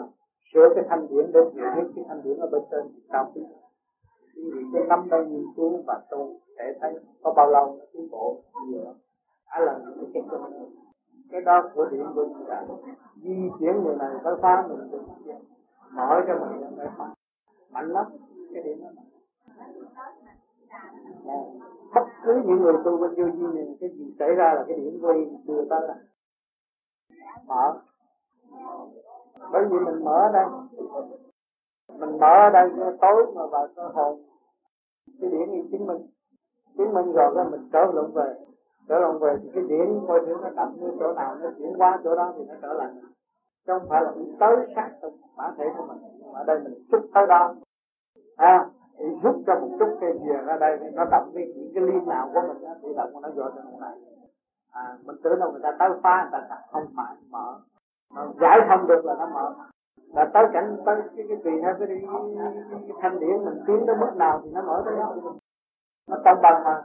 [0.54, 3.32] sửa cái thanh điển để hiểu biết cái thanh điển ở bên trên thì sao
[3.34, 3.40] chứ?
[4.36, 7.84] Quý vị cứ nắm đây nghiên cứu và tu để thấy có bao lâu nó
[7.92, 8.84] tiến bộ nhiều
[9.50, 10.40] đã lần những cái cái
[11.30, 12.66] cái đó của điện của chúng ta
[13.22, 15.02] di chuyển người này phải phá mình được.
[15.92, 17.14] Mở cho mình phải phá
[17.70, 18.06] mạnh lắm
[18.54, 18.88] cái điểm đó
[21.24, 21.34] dạ.
[21.94, 24.76] bất cứ những người tu bên vô vi này, cái gì xảy ra là cái
[24.76, 25.94] điểm quay đưa tới là
[27.46, 27.80] mở.
[29.52, 30.46] Bởi vì mình mở ở đây.
[31.98, 34.22] Mình mở ở đây tối mà vào cái hồn
[35.20, 36.06] cái điển như chứng minh?
[36.76, 38.34] Chứng minh rồi cái mình trở lộn về.
[38.88, 41.72] Trở lộn về thì cái điển coi thử nó đậm như chỗ nào, nó chuyển
[41.76, 42.88] qua chỗ đó thì nó trở lại.
[43.66, 45.98] Chứ không phải là mình tới sát trong bản thể của mình.
[46.32, 47.54] Ở đây mình xúc tới đó
[48.36, 48.66] à
[48.98, 52.08] thì rút cho một chút cây dìa ra đây nó động cái những cái liên
[52.08, 53.96] nào của mình đó, thì động nó vô trong này.
[54.72, 57.58] À mình tưởng đâu người ta tới phá người ta không phải mở.
[58.14, 59.54] Mà giải không được là nó mở.
[60.14, 61.98] Là tới cảnh tới cái cái tùy theo cái, cái,
[62.70, 65.14] cái, thanh điển mình tiến tới mức nào thì nó mở tới đó.
[66.08, 66.82] Nó cân bằng mà.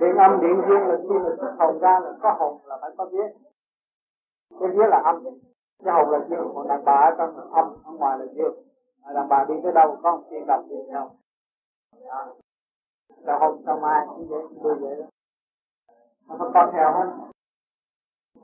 [0.00, 2.90] Điện âm điện dương là khi mình xuất hồn ra là có hồn là phải
[2.96, 3.53] có biết
[4.60, 5.24] cái vía là âm.
[5.84, 8.54] Cái hồn là dương còn đàn bà ở trong là âm ở ngoài là dương.
[9.02, 11.10] À, đàn bà đi tới đâu có một chuyện đồng đi theo
[12.10, 12.26] đó.
[13.22, 15.06] là hồn sao mai cũng vậy tôi vậy đó
[16.28, 17.06] nó có con theo hết.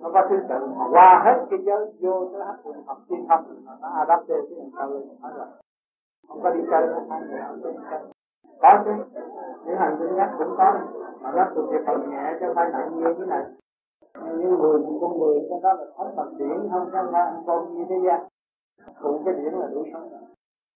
[0.00, 3.26] Nó có thứ tự mà qua hết cái giới vô tới hết quần học tiên
[3.28, 5.46] thông nó adapte cái thằng sau lưng hết rồi.
[6.28, 8.00] Không có đi chơi không hai người không đi chơi.
[8.62, 9.20] Có chứ.
[9.64, 10.80] Những hành tinh nhắc cũng có.
[11.20, 13.44] Mà nó thuộc về phần nhẹ chứ không phải nặng như thế này
[14.14, 17.42] như người, con người cho nó là sống bằng điển không chứ không phải ăn
[17.46, 18.28] con như thế gian.
[19.02, 20.20] Cũng cái điển là đủ sống rồi.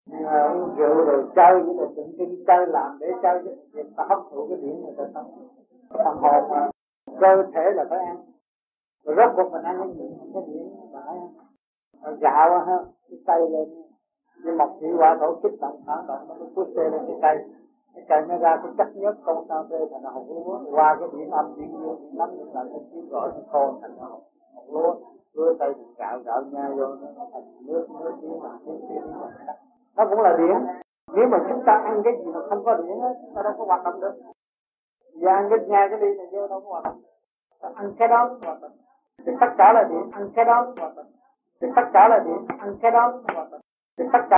[0.06, 3.56] Nhưng mà uống rượu rồi chơi với là tự tin chơi, làm để chơi với
[3.72, 5.48] việc ta hấp thụ cái điển người ta sống.
[5.90, 6.70] Phần hồn mà,
[7.20, 8.16] cơ thể là phải ăn.
[9.04, 11.28] Rồi rốt cuộc mình ăn cái điển cái điển phải ăn.
[12.20, 12.78] Gạo ha,
[13.10, 13.68] cái cây lên.
[14.44, 17.48] Nhưng một hiệu quả tổ chức động, phản động, nó mới xe lên cái cây
[17.94, 20.58] cái cây nó ra cái chất nhất con sao tê thành hồng lúa.
[20.70, 23.78] Qua cái biển âm biển dương biển nắm điện lại nó chiếu rõ nó khô
[23.82, 24.22] thành hồng
[24.68, 24.94] lúa.
[25.34, 29.02] Lúa tay thì cạo gạo nha, vô nó thành nước nước tiếng mà nước tiếng
[29.96, 30.66] nó cũng là điện
[31.12, 33.52] nếu mà chúng ta ăn cái gì mà không có điện á, chúng ta đâu
[33.58, 34.14] có hoạt động được.
[35.20, 37.00] Và ăn cái nhà cái đi này vô đâu có hoạt động
[37.64, 38.70] ta ăn cái đó hoạt động.
[39.26, 41.06] Thì tất cả là điện ăn cái đó hoạt động.
[41.60, 43.60] Thì tất cả là điện ăn cái đó hoạt động.
[43.98, 44.32] Thì tất cả